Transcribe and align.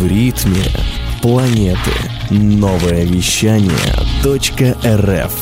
В 0.00 0.06
ритме 0.06 0.62
планеты. 1.20 1.90
Новое 2.30 3.04
вещание 3.04 3.70
.рф 4.24 5.32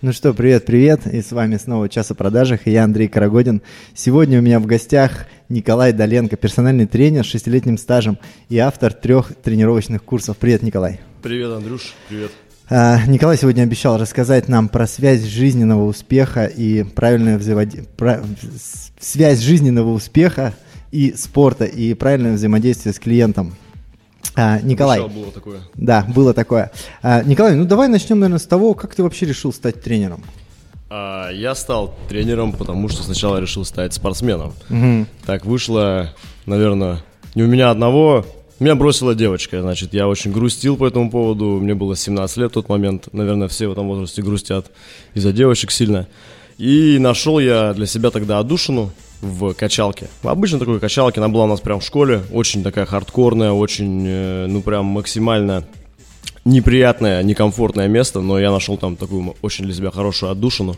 Ну 0.00 0.12
что, 0.14 0.32
привет-привет, 0.32 1.06
и 1.06 1.20
с 1.20 1.30
вами 1.30 1.58
снова 1.58 1.90
«Час 1.90 2.10
о 2.10 2.14
продажах», 2.14 2.66
и 2.66 2.70
я 2.70 2.84
Андрей 2.84 3.08
Карагодин. 3.08 3.60
Сегодня 3.94 4.38
у 4.38 4.42
меня 4.42 4.60
в 4.60 4.64
гостях 4.64 5.26
Николай 5.50 5.92
Доленко, 5.92 6.38
персональный 6.38 6.86
тренер 6.86 7.22
с 7.22 7.28
шестилетним 7.28 7.76
стажем 7.76 8.18
и 8.48 8.56
автор 8.56 8.94
трех 8.94 9.34
тренировочных 9.42 10.02
курсов. 10.02 10.38
Привет, 10.38 10.62
Николай. 10.62 10.98
Привет, 11.22 11.50
Андрюш, 11.50 11.92
привет. 12.08 12.30
А, 12.70 12.98
Николай 13.06 13.36
сегодня 13.36 13.64
обещал 13.64 13.98
рассказать 13.98 14.48
нам 14.48 14.70
про 14.70 14.86
связь 14.86 15.22
жизненного 15.22 15.84
успеха 15.84 16.46
и 16.46 16.82
правильное 16.82 17.36
взаимодействие, 17.36 17.86
про... 17.98 18.22
связь 18.98 19.40
жизненного 19.40 19.90
успеха 19.92 20.54
и 20.90 21.12
спорта 21.14 21.66
и 21.66 21.92
правильное 21.92 22.32
взаимодействие 22.32 22.94
с 22.94 22.98
клиентом. 22.98 23.54
А, 24.34 24.60
Николай. 24.60 25.00
Было 25.08 25.30
такое. 25.30 25.60
Да, 25.74 26.06
было 26.14 26.34
такое. 26.34 26.70
А, 27.02 27.22
Николай, 27.22 27.54
ну 27.54 27.64
давай 27.64 27.88
начнем, 27.88 28.18
наверное, 28.18 28.38
с 28.38 28.46
того, 28.46 28.74
как 28.74 28.94
ты 28.94 29.02
вообще 29.02 29.26
решил 29.26 29.52
стать 29.52 29.82
тренером. 29.82 30.22
А, 30.88 31.30
я 31.30 31.54
стал 31.54 31.94
тренером, 32.08 32.52
потому 32.52 32.88
что 32.88 33.02
сначала 33.02 33.38
решил 33.40 33.64
стать 33.64 33.94
спортсменом. 33.94 34.54
Мгм. 34.68 35.06
Так 35.26 35.44
вышло, 35.44 36.10
наверное, 36.46 37.02
не 37.34 37.42
у 37.42 37.46
меня 37.46 37.70
одного. 37.70 38.24
Меня 38.58 38.74
бросила 38.74 39.14
девочка, 39.14 39.60
значит, 39.60 39.92
я 39.92 40.06
очень 40.06 40.30
грустил 40.32 40.76
по 40.76 40.86
этому 40.86 41.10
поводу. 41.10 41.58
Мне 41.60 41.74
было 41.74 41.96
17 41.96 42.36
лет 42.36 42.50
в 42.52 42.54
тот 42.54 42.68
момент. 42.68 43.08
Наверное, 43.12 43.48
все 43.48 43.66
в 43.66 43.72
этом 43.72 43.88
возрасте 43.88 44.22
грустят 44.22 44.70
из-за 45.14 45.32
девочек 45.32 45.70
сильно. 45.72 46.06
И 46.58 46.98
нашел 47.00 47.38
я 47.38 47.72
для 47.74 47.86
себя 47.86 48.10
тогда 48.10 48.38
отдушину 48.38 48.92
в 49.22 49.54
качалке. 49.54 50.08
Обычно 50.22 50.58
такой 50.58 50.80
качалке, 50.80 51.20
она 51.20 51.28
была 51.28 51.44
у 51.44 51.48
нас 51.48 51.60
прям 51.60 51.80
в 51.80 51.84
школе. 51.84 52.22
Очень 52.32 52.62
такая 52.62 52.84
хардкорная, 52.84 53.52
очень, 53.52 54.04
э, 54.06 54.46
ну 54.48 54.60
прям 54.60 54.84
максимально 54.86 55.64
неприятное, 56.44 57.22
некомфортное 57.22 57.86
место, 57.86 58.20
но 58.20 58.38
я 58.38 58.50
нашел 58.50 58.76
там 58.76 58.96
такую 58.96 59.36
очень 59.40 59.64
для 59.64 59.74
себя 59.74 59.90
хорошую 59.92 60.32
отдушину. 60.32 60.76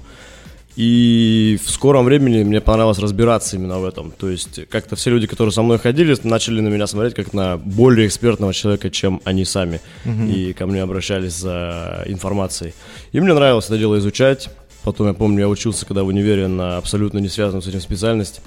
И 0.77 1.59
в 1.65 1.71
скором 1.71 2.05
времени 2.05 2.43
мне 2.43 2.61
понравилось 2.61 2.99
разбираться 2.99 3.57
именно 3.57 3.79
в 3.79 3.85
этом. 3.85 4.11
То 4.11 4.29
есть 4.29 4.69
как-то 4.69 4.97
все 4.97 5.11
люди, 5.11 5.27
которые 5.27 5.53
со 5.53 5.63
мной 5.63 5.79
ходили, 5.79 6.17
начали 6.25 6.61
на 6.61 6.69
меня 6.69 6.87
смотреть 6.87 7.15
как 7.15 7.33
на 7.33 7.57
более 7.57 8.09
экспертного 8.09 8.53
человека, 8.53 8.91
чем 8.91 9.21
они 9.25 9.45
сами. 9.45 9.81
И 10.29 10.53
ко 10.53 10.67
мне 10.67 10.83
обращались 10.83 11.35
за 11.35 12.03
информацией. 12.07 12.75
И 13.13 13.21
мне 13.21 13.33
нравилось 13.33 13.67
это 13.67 13.79
дело 13.79 13.99
изучать. 13.99 14.51
Потом, 14.85 15.09
я 15.09 15.15
помню, 15.15 15.41
я 15.41 15.49
учился, 15.49 15.87
когда 15.87 16.05
в 16.05 16.09
универе 16.09 16.47
на 16.47 16.77
абсолютно 16.77 17.19
не 17.19 17.29
связанную 17.29 17.63
с 17.63 17.67
этим 17.67 17.81
специальность. 17.81 18.41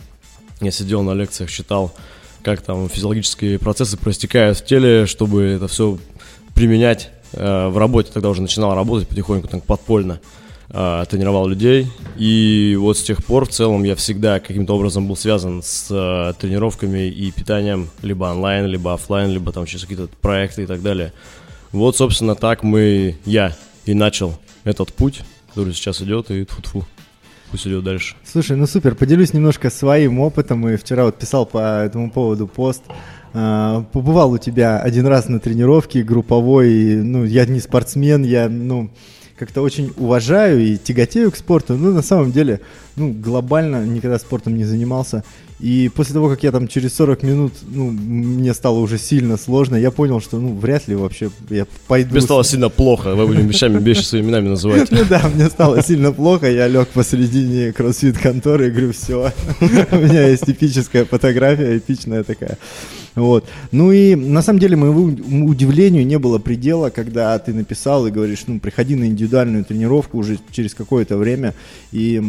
Я 0.61 0.71
сидел 0.71 1.03
на 1.03 1.13
лекциях, 1.13 1.51
читал, 1.51 1.93
как 2.43 2.61
там 2.61 2.87
физиологические 2.87 3.59
процессы 3.59 3.97
проистекают 3.97 4.57
в 4.57 4.65
теле, 4.65 5.05
чтобы 5.05 5.43
это 5.43 5.67
все 5.67 5.97
применять 6.53 7.09
э, 7.33 7.67
в 7.67 7.77
работе. 7.77 8.11
Тогда 8.13 8.29
уже 8.29 8.41
начинал 8.41 8.75
работать 8.75 9.07
потихоньку, 9.07 9.47
так 9.47 9.63
подпольно. 9.63 10.19
Э, 10.69 11.05
тренировал 11.09 11.47
людей. 11.47 11.87
И 12.17 12.75
вот 12.77 12.97
с 12.97 13.03
тех 13.03 13.23
пор 13.23 13.45
в 13.45 13.49
целом 13.49 13.83
я 13.83 13.95
всегда 13.95 14.41
каким-то 14.41 14.75
образом 14.75 15.07
был 15.07 15.15
связан 15.15 15.63
с 15.63 15.87
э, 15.89 16.33
тренировками 16.39 17.07
и 17.07 17.31
питанием, 17.31 17.89
либо 18.01 18.25
онлайн, 18.25 18.65
либо 18.65 18.93
оффлайн, 18.93 19.31
либо 19.31 19.53
там 19.53 19.65
через 19.65 19.83
какие-то 19.83 20.09
проекты 20.19 20.63
и 20.63 20.65
так 20.65 20.81
далее. 20.81 21.13
Вот, 21.71 21.95
собственно, 21.95 22.35
так 22.35 22.63
мы, 22.63 23.17
я 23.23 23.55
и 23.85 23.93
начал 23.93 24.37
этот 24.65 24.91
путь, 24.93 25.21
который 25.57 25.73
сейчас 25.73 26.03
идет, 26.03 26.29
и 26.29 26.45
тфу 26.45 26.85
пусть 27.49 27.65
идет 27.65 27.83
дальше. 27.83 28.15
Слушай, 28.23 28.57
ну 28.57 28.67
супер, 28.67 28.93
поделюсь 28.93 29.33
немножко 29.33 29.71
своим 29.71 30.19
опытом. 30.19 30.69
И 30.69 30.77
вчера 30.77 31.05
вот 31.05 31.17
писал 31.17 31.47
по 31.47 31.81
этому 31.81 32.11
поводу 32.11 32.45
пост. 32.45 32.83
А, 33.33 33.83
Побывал 33.91 34.33
у 34.33 34.37
тебя 34.37 34.79
один 34.79 35.07
раз 35.07 35.29
на 35.29 35.39
тренировке 35.39 36.03
групповой. 36.03 36.97
Ну, 36.97 37.25
я 37.25 37.47
не 37.47 37.59
спортсмен, 37.59 38.23
я, 38.23 38.49
ну, 38.49 38.91
как-то 39.35 39.63
очень 39.63 39.91
уважаю 39.97 40.59
и 40.63 40.77
тяготею 40.77 41.31
к 41.31 41.35
спорту. 41.35 41.75
Ну, 41.75 41.91
на 41.91 42.03
самом 42.03 42.31
деле, 42.31 42.61
ну, 42.95 43.11
глобально 43.11 43.83
никогда 43.83 44.19
спортом 44.19 44.55
не 44.57 44.63
занимался. 44.63 45.23
И 45.59 45.89
после 45.95 46.13
того, 46.13 46.29
как 46.29 46.43
я 46.43 46.51
там 46.51 46.67
через 46.67 46.93
40 46.93 47.23
минут, 47.23 47.53
ну, 47.67 47.89
мне 47.89 48.53
стало 48.53 48.77
уже 48.77 48.99
сильно 48.99 49.37
сложно, 49.37 49.75
я 49.75 49.89
понял, 49.89 50.21
что, 50.21 50.37
ну, 50.39 50.55
вряд 50.55 50.87
ли 50.87 50.93
вообще 50.95 51.31
я 51.49 51.65
пойду... 51.87 52.19
С- 52.19 52.23
стало 52.25 52.43
сильно 52.43 52.69
плохо, 52.69 53.15
вы 53.15 53.25
будем 53.25 53.47
вещами 53.47 53.81
вещи 53.81 54.03
своими 54.03 54.27
именами 54.27 54.49
называть. 54.49 54.91
ну 54.91 54.99
да, 55.09 55.27
мне 55.33 55.47
стало 55.47 55.81
сильно 55.81 56.11
плохо, 56.11 56.51
я 56.51 56.67
лег 56.67 56.89
посередине 56.89 57.73
кроссфит 57.73 58.19
конторы 58.19 58.67
и 58.67 58.69
говорю, 58.69 58.93
все, 58.93 59.31
у 59.91 59.95
меня 59.95 60.27
есть 60.27 60.47
эпическая 60.47 61.05
фотография, 61.05 61.77
эпичная 61.77 62.23
такая. 62.23 62.59
Вот. 63.17 63.45
Ну 63.71 63.91
и 63.91 64.13
на 64.13 64.43
самом 64.43 64.59
деле 64.59 64.75
моему 64.75 65.47
удивлению 65.47 66.05
не 66.05 66.19
было 66.19 66.37
предела, 66.37 66.91
когда 66.91 67.37
ты 67.39 67.51
написал 67.51 68.05
и 68.05 68.11
говоришь, 68.11 68.43
ну, 68.45 68.59
приходи 68.59 68.95
на 68.95 69.05
индивидуальную 69.05 69.65
тренировку 69.65 70.19
уже 70.19 70.37
через 70.51 70.75
какое-то 70.75 71.17
время. 71.17 71.55
И 71.91 72.21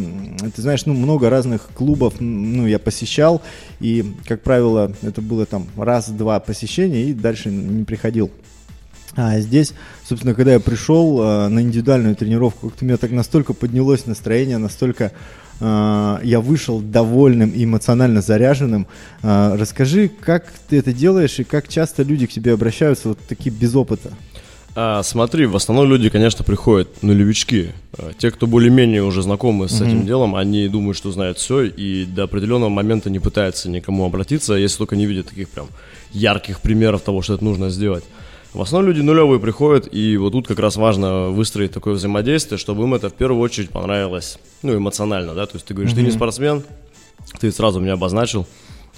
ты 0.57 0.63
знаешь, 0.63 0.87
ну, 0.87 0.95
много 0.95 1.29
разных 1.29 1.69
клубов, 1.75 2.15
ну, 2.21 2.67
я 2.67 2.79
посещал, 2.79 3.43
и, 3.81 4.15
как 4.27 4.41
правило, 4.41 4.91
это 5.03 5.21
было 5.21 5.45
там 5.45 5.67
раз-два 5.77 6.41
посещения, 6.41 7.05
и 7.05 7.13
дальше 7.13 7.51
не 7.51 7.85
приходил. 7.85 8.31
А 9.15 9.41
здесь, 9.41 9.75
собственно, 10.09 10.33
когда 10.33 10.55
я 10.55 10.61
пришел 10.61 11.21
э, 11.21 11.49
на 11.49 11.61
индивидуальную 11.61 12.17
тренировку, 12.17 12.71
как-то 12.71 12.85
у 12.85 12.89
меня 12.89 12.97
так 12.97 13.11
настолько 13.11 13.53
поднялось 13.53 14.07
настроение, 14.07 14.57
настолько 14.57 15.13
я 15.61 16.41
вышел 16.41 16.81
довольным 16.81 17.51
и 17.51 17.65
эмоционально 17.65 18.23
заряженным. 18.23 18.87
Э, 19.23 19.57
расскажи, 19.59 20.09
как 20.09 20.53
ты 20.69 20.79
это 20.79 20.93
делаешь 20.93 21.39
и 21.41 21.45
как 21.45 21.69
часто 21.69 22.03
люди 22.03 22.27
к 22.27 22.33
тебе 22.33 22.53
обращаются 22.53 23.09
вот 23.09 23.19
такие 23.29 23.51
без 23.51 23.75
опыта? 23.75 24.13
А, 24.81 25.03
смотри, 25.03 25.47
в 25.47 25.57
основном 25.57 25.89
люди, 25.89 26.09
конечно, 26.09 26.45
приходят 26.45 27.03
нулевички. 27.03 27.73
А, 27.99 28.13
Те, 28.17 28.31
кто 28.31 28.47
более-менее 28.47 29.03
уже 29.03 29.23
знакомы 29.23 29.69
с 29.69 29.81
этим 29.81 30.07
делом, 30.07 30.37
они 30.37 30.69
думают, 30.69 30.97
что 30.97 31.11
знают 31.11 31.39
все, 31.39 31.63
и 31.63 32.05
до 32.05 32.25
определенного 32.25 32.69
момента 32.69 33.11
не 33.11 33.19
пытаются 33.19 33.69
никому 33.69 34.05
обратиться, 34.05 34.55
если 34.55 34.79
только 34.79 34.95
не 34.95 35.07
видят 35.07 35.29
таких 35.29 35.49
прям 35.49 35.67
ярких 36.13 36.61
примеров 36.61 37.03
того, 37.03 37.23
что 37.23 37.35
это 37.35 37.45
нужно 37.45 37.71
сделать. 37.71 38.05
В 38.55 38.63
основном 38.63 38.91
люди 38.91 39.03
нулевые 39.03 39.39
приходят, 39.39 39.93
и 39.93 40.17
вот 40.17 40.31
тут 40.33 40.49
как 40.49 40.59
раз 40.59 40.77
важно 40.77 41.29
выстроить 41.29 41.73
такое 41.73 41.95
взаимодействие, 41.95 42.59
чтобы 42.59 42.85
им 42.85 42.95
это 42.95 43.11
в 43.11 43.15
первую 43.15 43.43
очередь 43.43 43.71
понравилось, 43.71 44.39
ну, 44.63 44.75
эмоционально, 44.77 45.35
да, 45.35 45.47
то 45.47 45.57
есть 45.57 45.67
ты 45.67 45.75
говоришь, 45.75 45.95
ты 45.95 46.03
не 46.03 46.11
спортсмен, 46.11 46.65
ты 47.41 47.53
сразу 47.53 47.79
меня 47.79 47.93
обозначил. 47.93 48.47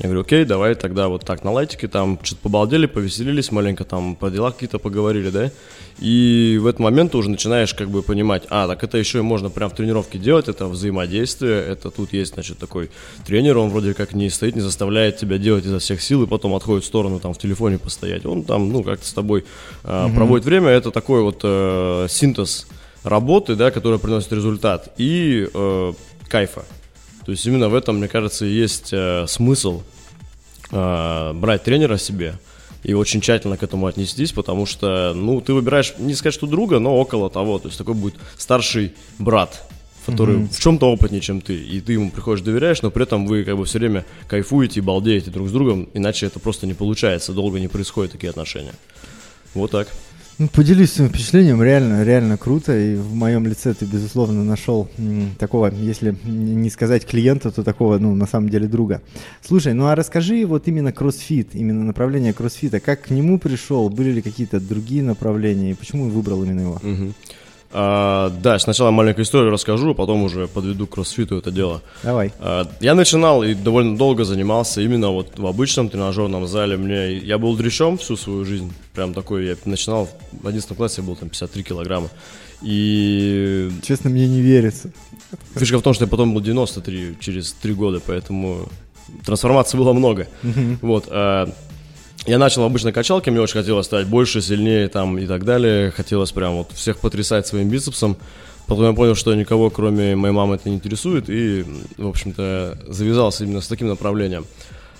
Я 0.00 0.06
говорю, 0.06 0.22
окей, 0.22 0.46
давай 0.46 0.74
тогда 0.76 1.08
вот 1.08 1.26
так 1.26 1.44
на 1.44 1.50
лайтике, 1.52 1.86
там 1.86 2.18
что-то 2.22 2.40
побалдели, 2.40 2.86
повеселились 2.86 3.52
маленько, 3.52 3.84
там 3.84 4.16
по 4.16 4.30
дела 4.30 4.50
какие-то 4.50 4.78
поговорили, 4.78 5.28
да, 5.28 5.50
и 5.98 6.58
в 6.58 6.66
этот 6.66 6.80
момент 6.80 7.12
ты 7.12 7.18
уже 7.18 7.28
начинаешь 7.28 7.74
как 7.74 7.90
бы 7.90 8.02
понимать, 8.02 8.44
а, 8.48 8.66
так 8.66 8.82
это 8.82 8.96
еще 8.96 9.18
и 9.18 9.20
можно 9.20 9.50
прям 9.50 9.68
в 9.68 9.74
тренировке 9.74 10.18
делать, 10.18 10.48
это 10.48 10.68
взаимодействие, 10.68 11.62
это 11.62 11.90
тут 11.90 12.14
есть, 12.14 12.32
значит, 12.32 12.56
такой 12.56 12.90
тренер, 13.26 13.58
он 13.58 13.68
вроде 13.68 13.92
как 13.92 14.14
не 14.14 14.30
стоит, 14.30 14.56
не 14.56 14.62
заставляет 14.62 15.18
тебя 15.18 15.36
делать 15.36 15.66
изо 15.66 15.78
всех 15.78 16.00
сил, 16.00 16.22
и 16.22 16.26
потом 16.26 16.54
отходит 16.54 16.84
в 16.84 16.86
сторону, 16.86 17.20
там, 17.20 17.34
в 17.34 17.38
телефоне 17.38 17.76
постоять, 17.76 18.24
он 18.24 18.44
там, 18.44 18.72
ну, 18.72 18.82
как-то 18.82 19.06
с 19.06 19.12
тобой 19.12 19.44
э, 19.84 20.08
проводит 20.14 20.46
время, 20.46 20.70
это 20.70 20.90
такой 20.92 21.20
вот 21.20 21.40
э, 21.42 22.06
синтез 22.08 22.66
работы, 23.04 23.54
да, 23.54 23.70
которая 23.70 23.98
приносит 23.98 24.32
результат, 24.32 24.94
и 24.96 25.46
э, 25.52 25.92
кайфа, 26.26 26.64
то 27.24 27.32
есть 27.32 27.46
именно 27.46 27.68
в 27.68 27.74
этом, 27.74 27.98
мне 27.98 28.08
кажется, 28.08 28.46
и 28.46 28.52
есть 28.52 28.90
э, 28.92 29.26
смысл 29.28 29.82
э, 30.70 31.32
брать 31.34 31.64
тренера 31.64 31.96
себе 31.96 32.34
и 32.82 32.94
очень 32.94 33.20
тщательно 33.20 33.56
к 33.56 33.62
этому 33.62 33.86
отнестись, 33.86 34.32
потому 34.32 34.66
что, 34.66 35.12
ну, 35.14 35.40
ты 35.40 35.52
выбираешь, 35.52 35.94
не 35.98 36.14
сказать, 36.14 36.34
что 36.34 36.46
друга, 36.46 36.78
но 36.78 36.96
около 36.96 37.28
того. 37.28 37.58
То 37.58 37.68
есть 37.68 37.78
такой 37.78 37.94
будет 37.94 38.14
старший 38.38 38.94
брат, 39.18 39.68
который 40.06 40.46
в 40.46 40.58
чем-то 40.58 40.90
опытнее, 40.90 41.20
чем 41.20 41.40
ты, 41.40 41.54
и 41.54 41.80
ты 41.80 41.94
ему 41.94 42.10
приходишь, 42.10 42.42
доверяешь, 42.42 42.82
но 42.82 42.90
при 42.90 43.02
этом 43.02 43.26
вы 43.26 43.44
как 43.44 43.56
бы 43.56 43.64
все 43.64 43.78
время 43.78 44.06
кайфуете 44.28 44.80
и 44.80 44.82
балдеете 44.82 45.30
друг 45.30 45.48
с 45.48 45.52
другом, 45.52 45.88
иначе 45.92 46.26
это 46.26 46.40
просто 46.40 46.66
не 46.66 46.74
получается, 46.74 47.32
долго 47.32 47.60
не 47.60 47.68
происходят 47.68 48.12
такие 48.12 48.30
отношения. 48.30 48.72
Вот 49.54 49.72
так. 49.72 49.88
Ну, 50.40 50.48
поделюсь 50.48 50.92
своим 50.92 51.10
впечатлением, 51.10 51.62
реально, 51.62 52.02
реально 52.02 52.38
круто, 52.38 52.74
и 52.74 52.94
в 52.94 53.14
моем 53.14 53.46
лице 53.46 53.74
ты, 53.74 53.84
безусловно, 53.84 54.42
нашел 54.42 54.88
такого, 55.38 55.70
если 55.70 56.16
не 56.24 56.70
сказать 56.70 57.04
клиента, 57.04 57.50
то 57.50 57.62
такого, 57.62 57.98
ну, 57.98 58.14
на 58.14 58.26
самом 58.26 58.48
деле, 58.48 58.66
друга. 58.66 59.02
Слушай, 59.46 59.74
ну 59.74 59.88
а 59.88 59.94
расскажи 59.94 60.46
вот 60.46 60.66
именно 60.66 60.92
кроссфит, 60.92 61.48
именно 61.52 61.84
направление 61.84 62.32
кроссфита, 62.32 62.80
как 62.80 63.02
к 63.02 63.10
нему 63.10 63.38
пришел, 63.38 63.90
были 63.90 64.12
ли 64.12 64.22
какие-то 64.22 64.60
другие 64.60 65.02
направления, 65.02 65.72
и 65.72 65.74
почему 65.74 66.08
выбрал 66.08 66.42
именно 66.42 66.60
его? 66.60 66.80
Мгм. 66.82 67.14
А, 67.72 68.30
да, 68.42 68.58
сначала 68.58 68.90
маленькую 68.90 69.24
историю 69.24 69.50
расскажу, 69.52 69.90
а 69.90 69.94
потом 69.94 70.22
уже 70.24 70.48
подведу 70.48 70.86
к 70.86 70.90
кроссфиту 70.90 71.36
это 71.38 71.50
дело. 71.52 71.82
Давай. 72.02 72.32
А, 72.40 72.68
Я 72.80 72.94
начинал 72.94 73.44
и 73.44 73.54
довольно 73.54 73.96
долго 73.96 74.24
занимался 74.24 74.80
именно 74.80 75.10
вот 75.10 75.38
в 75.38 75.46
обычном 75.46 75.88
тренажерном 75.88 76.46
зале. 76.48 76.76
Мне, 76.76 77.16
я 77.18 77.38
был 77.38 77.56
дрищом 77.56 77.96
всю 77.98 78.16
свою 78.16 78.44
жизнь, 78.44 78.72
прям 78.94 79.14
такой, 79.14 79.46
я 79.46 79.56
начинал 79.64 80.08
в 80.32 80.46
11 80.46 80.76
классе, 80.76 81.00
я 81.02 81.06
был 81.06 81.14
там 81.16 81.28
53 81.28 81.62
килограмма. 81.62 82.08
И 82.62 83.70
Честно, 83.86 84.10
мне 84.10 84.26
не 84.28 84.40
верится. 84.40 84.90
фишка 85.56 85.78
в 85.78 85.82
том, 85.82 85.94
что 85.94 86.04
я 86.04 86.10
потом 86.10 86.34
был 86.34 86.40
93 86.40 87.16
через 87.20 87.52
3 87.52 87.72
года, 87.74 88.00
поэтому 88.04 88.68
трансформаций 89.24 89.78
было 89.78 89.92
много. 89.92 90.26
Вот. 90.82 91.04
а, 91.08 91.48
я 92.26 92.38
начал 92.38 92.64
обычно 92.64 92.92
качалки, 92.92 93.30
мне 93.30 93.40
очень 93.40 93.54
хотелось 93.54 93.86
стать 93.86 94.06
больше, 94.06 94.42
сильнее 94.42 94.88
там 94.88 95.18
и 95.18 95.26
так 95.26 95.44
далее. 95.44 95.90
Хотелось 95.90 96.32
прям 96.32 96.56
вот 96.58 96.72
всех 96.72 96.98
потрясать 96.98 97.46
своим 97.46 97.68
бицепсом. 97.68 98.16
Потом 98.66 98.86
я 98.86 98.92
понял, 98.92 99.14
что 99.16 99.34
никого, 99.34 99.68
кроме 99.70 100.14
моей 100.14 100.32
мамы, 100.32 100.54
это 100.54 100.68
не 100.68 100.76
интересует, 100.76 101.28
и, 101.28 101.64
в 101.96 102.06
общем-то, 102.06 102.78
завязался 102.86 103.44
именно 103.44 103.60
с 103.60 103.66
таким 103.66 103.88
направлением. 103.88 104.44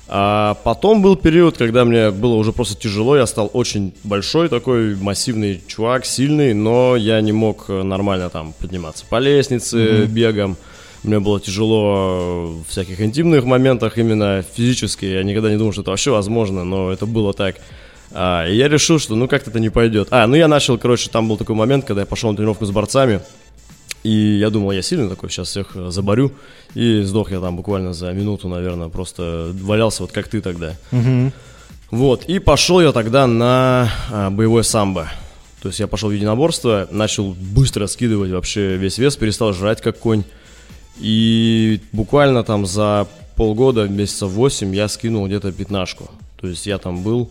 А 0.09 0.57
потом 0.65 1.03
был 1.03 1.15
период, 1.15 1.57
когда 1.57 1.85
мне 1.85 2.11
было 2.11 2.35
уже 2.35 2.53
просто 2.53 2.75
тяжело, 2.75 3.17
я 3.17 3.27
стал 3.29 3.49
очень 3.53 3.95
большой 4.03 4.49
такой 4.49 4.97
массивный 4.97 5.63
чувак, 5.69 6.05
сильный, 6.05 6.53
но 6.53 6.97
я 6.97 7.21
не 7.21 7.31
мог 7.31 7.69
нормально 7.69 8.29
там 8.29 8.53
подниматься 8.59 9.05
по 9.09 9.21
лестнице, 9.21 9.77
mm-hmm. 9.77 10.07
бегом. 10.07 10.57
Мне 11.03 11.19
было 11.19 11.41
тяжело 11.41 12.49
в 12.49 12.69
всяких 12.69 13.01
интимных 13.01 13.45
моментах 13.45 13.97
именно 13.97 14.45
физически. 14.55 15.07
Я 15.07 15.23
никогда 15.23 15.51
не 15.51 15.57
думал, 15.57 15.73
что 15.73 15.83
это 15.83 15.91
вообще 15.91 16.11
возможно, 16.11 16.65
но 16.65 16.93
это 16.93 17.07
было 17.07 17.33
так. 17.33 17.57
А, 18.13 18.47
и 18.47 18.57
я 18.57 18.69
решил, 18.69 18.99
что 18.99 19.15
ну 19.15 19.29
как-то 19.29 19.51
это 19.51 19.61
не 19.61 19.71
пойдет. 19.71 20.09
А, 20.11 20.27
ну 20.27 20.35
я 20.35 20.49
начал, 20.49 20.77
короче, 20.77 21.09
там 21.11 21.29
был 21.29 21.37
такой 21.37 21.55
момент, 21.55 21.87
когда 21.87 22.03
я 22.03 22.07
пошел 22.07 22.31
на 22.31 22.37
тренировку 22.37 22.67
с 22.67 22.71
борцами. 22.71 23.21
И 24.03 24.11
я 24.11 24.51
думал, 24.51 24.73
я 24.73 24.83
сильный 24.83 25.09
такой, 25.09 25.29
сейчас 25.31 25.49
всех 25.49 25.77
э, 25.77 25.91
заборю. 25.91 26.33
И 26.75 27.03
сдох 27.03 27.31
я 27.33 27.41
там 27.41 27.57
буквально 27.57 27.93
за 27.93 28.13
минуту, 28.13 28.49
наверное, 28.49 28.89
просто 28.89 29.53
валялся 29.61 30.03
вот 30.03 30.13
как 30.13 30.29
ты 30.29 30.41
тогда. 30.41 30.77
Угу. 30.91 31.33
Вот, 31.91 32.25
и 32.25 32.39
пошел 32.39 32.81
я 32.81 32.93
тогда 32.93 33.27
на 33.27 33.91
а, 34.11 34.31
боевое 34.31 34.63
самбо. 34.63 35.09
То 35.61 35.69
есть 35.69 35.81
я 35.81 35.87
пошел 35.87 36.09
в 36.09 36.13
единоборство, 36.13 36.89
начал 36.91 37.35
быстро 37.35 37.87
скидывать 37.87 38.31
вообще 38.31 38.77
весь 38.77 38.97
вес, 38.97 39.17
перестал 39.17 39.53
жрать 39.53 39.83
как 39.83 39.99
конь. 39.99 40.25
И 41.01 41.81
буквально 41.93 42.45
там 42.45 42.67
за 42.67 43.09
полгода, 43.37 43.89
месяцев 43.89 44.31
8, 44.31 44.75
я 44.75 44.89
скинул 44.89 45.27
где-то 45.27 45.53
пятнашку. 45.53 46.11
То 46.41 46.47
есть 46.47 46.67
я 46.67 46.79
там 46.79 47.03
был 47.03 47.31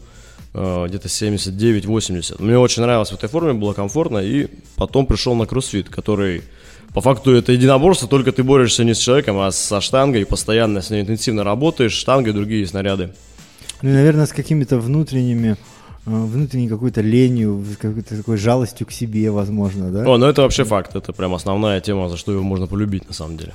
э, 0.54 0.86
где-то 0.88 1.08
79-80. 1.08 2.42
Мне 2.42 2.58
очень 2.58 2.82
нравилось 2.82 3.12
в 3.12 3.16
этой 3.16 3.30
форме, 3.30 3.54
было 3.54 3.74
комфортно. 3.74 4.18
И 4.18 4.48
потом 4.76 5.06
пришел 5.06 5.36
на 5.36 5.46
кроссфит, 5.46 5.90
который 5.90 6.44
по 6.94 7.02
факту 7.02 7.32
это 7.32 7.52
единоборство, 7.52 8.08
только 8.08 8.32
ты 8.32 8.44
борешься 8.44 8.84
не 8.84 8.96
с 8.96 8.98
человеком, 8.98 9.38
а 9.40 9.52
со 9.52 9.80
штангой, 9.82 10.26
постоянно 10.26 10.82
с 10.82 10.90
ней 10.90 11.02
интенсивно 11.02 11.44
работаешь, 11.44 11.94
штангой 11.94 12.34
другие 12.34 12.66
снаряды. 12.66 13.14
Ну 13.82 13.90
и, 13.92 13.94
наверное, 13.94 14.26
с 14.26 14.34
какими-то 14.34 14.80
внутренними 14.80 15.56
внутренней 16.10 16.68
какой-то 16.68 17.02
ленью, 17.02 17.64
какой-то 17.80 18.18
такой 18.18 18.38
жалостью 18.38 18.88
к 18.88 18.92
себе, 18.92 19.32
возможно, 19.32 19.92
да? 19.92 20.06
О, 20.06 20.18
ну 20.18 20.26
это 20.26 20.42
вообще 20.42 20.64
факт, 20.64 20.96
это 20.96 21.14
прям 21.14 21.34
основная 21.34 21.80
тема, 21.82 22.10
за 22.10 22.18
что 22.18 22.32
его 22.32 22.44
можно 22.44 22.68
полюбить 22.68 23.08
на 23.08 23.14
самом 23.14 23.38
деле. 23.38 23.54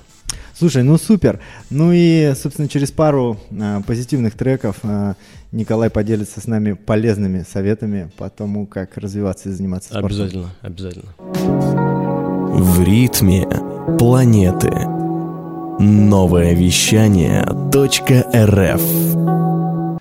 Слушай, 0.57 0.85
ну 0.85 0.99
супер. 0.99 1.41
Ну 1.71 1.91
и, 1.93 2.33
собственно, 2.41 2.69
через 2.69 2.93
пару 2.93 3.39
а, 3.61 3.83
позитивных 3.83 4.35
треков 4.35 4.77
а, 4.83 5.15
Николай 5.51 5.91
поделится 5.91 6.41
с 6.41 6.47
нами 6.47 6.75
полезными 6.75 7.45
советами 7.51 8.11
по 8.17 8.31
тому, 8.31 8.67
как 8.67 8.97
развиваться 8.97 9.49
и 9.49 9.53
заниматься 9.53 9.91
спортом. 9.91 10.07
Обязательно, 10.07 10.51
обязательно. 10.63 11.15
В 12.57 12.85
ритме 12.85 13.49
планеты. 13.99 14.71
Новое 15.81 16.55
вещание 16.55 17.43
.рф 17.43 19.44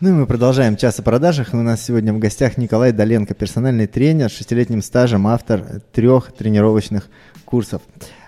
ну 0.03 0.09
и 0.09 0.11
мы 0.11 0.27
продолжаем 0.27 0.75
час 0.75 0.99
о 0.99 1.01
продажах. 1.01 1.53
У 1.53 1.57
нас 1.61 1.81
сегодня 1.81 2.11
в 2.11 2.19
гостях 2.19 2.57
Николай 2.57 2.91
Доленко, 2.91 3.33
персональный 3.33 3.87
тренер 3.87 4.29
с 4.29 4.35
шестилетним 4.35 4.81
стажем, 4.81 5.27
автор 5.27 5.79
трех 5.93 6.33
тренировочных 6.33 7.07
курсов. 7.45 7.81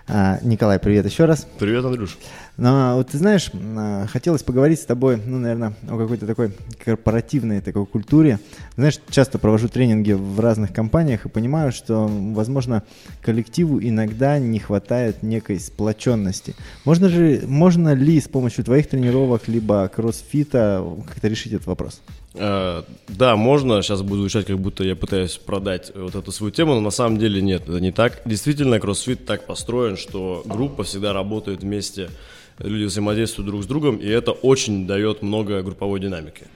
А, 0.08 0.38
Николай, 0.42 0.78
привет 0.78 1.04
еще 1.04 1.24
раз. 1.24 1.48
Привет, 1.58 1.84
Андрюш. 1.84 2.16
Но 2.56 2.94
вот 2.94 3.08
ты 3.08 3.18
знаешь, 3.18 3.50
а, 3.52 4.06
хотелось 4.06 4.44
поговорить 4.44 4.80
с 4.80 4.84
тобой, 4.84 5.20
ну, 5.24 5.38
наверное, 5.38 5.74
о 5.88 5.98
какой-то 5.98 6.28
такой 6.28 6.52
корпоративной 6.84 7.60
такой 7.60 7.86
культуре. 7.86 8.38
Знаешь, 8.76 9.00
часто 9.10 9.40
провожу 9.40 9.68
тренинги 9.68 10.12
в 10.12 10.38
разных 10.38 10.72
компаниях 10.72 11.26
и 11.26 11.28
понимаю, 11.28 11.72
что, 11.72 12.06
возможно, 12.06 12.84
коллективу 13.20 13.80
иногда 13.80 14.38
не 14.38 14.60
хватает 14.60 15.24
некой 15.24 15.58
сплоченности. 15.58 16.54
Можно 16.84 17.08
же, 17.08 17.42
можно 17.44 17.92
ли 17.92 18.20
с 18.20 18.28
помощью 18.28 18.64
твоих 18.64 18.88
тренировок 18.88 19.48
либо 19.48 19.88
кроссфита 19.88 20.84
как-то 21.08 21.26
решить 21.26 21.52
этот 21.52 21.66
вопрос? 21.66 22.00
Э, 22.38 22.82
да, 23.08 23.36
можно. 23.36 23.82
Сейчас 23.82 24.02
буду 24.02 24.20
звучать, 24.20 24.46
как 24.46 24.58
будто 24.58 24.84
я 24.84 24.96
пытаюсь 24.96 25.36
продать 25.36 25.92
вот 25.94 26.14
эту 26.14 26.32
свою 26.32 26.50
тему, 26.50 26.74
но 26.74 26.80
на 26.80 26.90
самом 26.90 27.18
деле 27.18 27.40
нет, 27.40 27.62
это 27.68 27.80
не 27.80 27.92
так. 27.92 28.22
Действительно, 28.24 28.78
кроссфит 28.80 29.26
так 29.26 29.46
построен, 29.46 29.96
что 29.96 30.42
группа 30.44 30.84
всегда 30.84 31.12
работает 31.12 31.62
вместе, 31.62 32.10
люди 32.58 32.84
взаимодействуют 32.84 33.48
друг 33.48 33.62
с 33.62 33.66
другом, 33.66 33.96
и 33.96 34.08
это 34.08 34.32
очень 34.32 34.86
дает 34.86 35.22
много 35.22 35.62
групповой 35.62 36.00
динамики. 36.00 36.46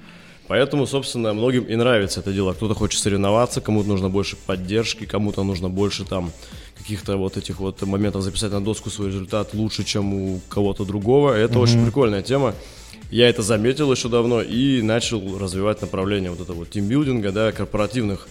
Поэтому, 0.49 0.85
собственно, 0.87 1.33
многим 1.33 1.63
и 1.63 1.77
нравится 1.77 2.19
это 2.19 2.33
дело. 2.33 2.55
Кто-то 2.55 2.75
хочет 2.75 3.01
соревноваться, 3.01 3.61
кому-то 3.61 3.89
нужно 3.89 4.09
больше 4.09 4.37
поддержки, 4.37 5.05
кому-то 5.05 5.45
нужно 5.45 5.69
больше 5.69 6.05
там 6.05 6.33
каких-то 6.77 7.17
вот 7.19 7.37
этих 7.37 7.61
вот 7.61 7.81
моментов 7.83 8.23
записать 8.23 8.51
на 8.51 8.61
доску 8.61 8.91
свой 8.91 9.09
результат 9.09 9.55
лучше, 9.55 9.85
чем 9.85 10.13
у 10.13 10.41
кого-то 10.49 10.85
другого. 10.85 11.35
Это 11.35 11.55
mm-hmm. 11.55 11.63
очень 11.63 11.85
прикольная 11.85 12.23
тема. 12.23 12.55
Я 13.11 13.29
это 13.29 13.43
заметил 13.43 13.93
еще 13.93 14.09
давно 14.09 14.41
и 14.41 14.83
начал 14.83 15.39
развивать 15.39 15.81
направление 15.81 16.31
вот 16.31 16.41
этого 16.41 16.59
вот 16.59 16.71
тимбилдинга, 16.71 17.33
да, 17.33 17.51
корпоративных 17.51 18.29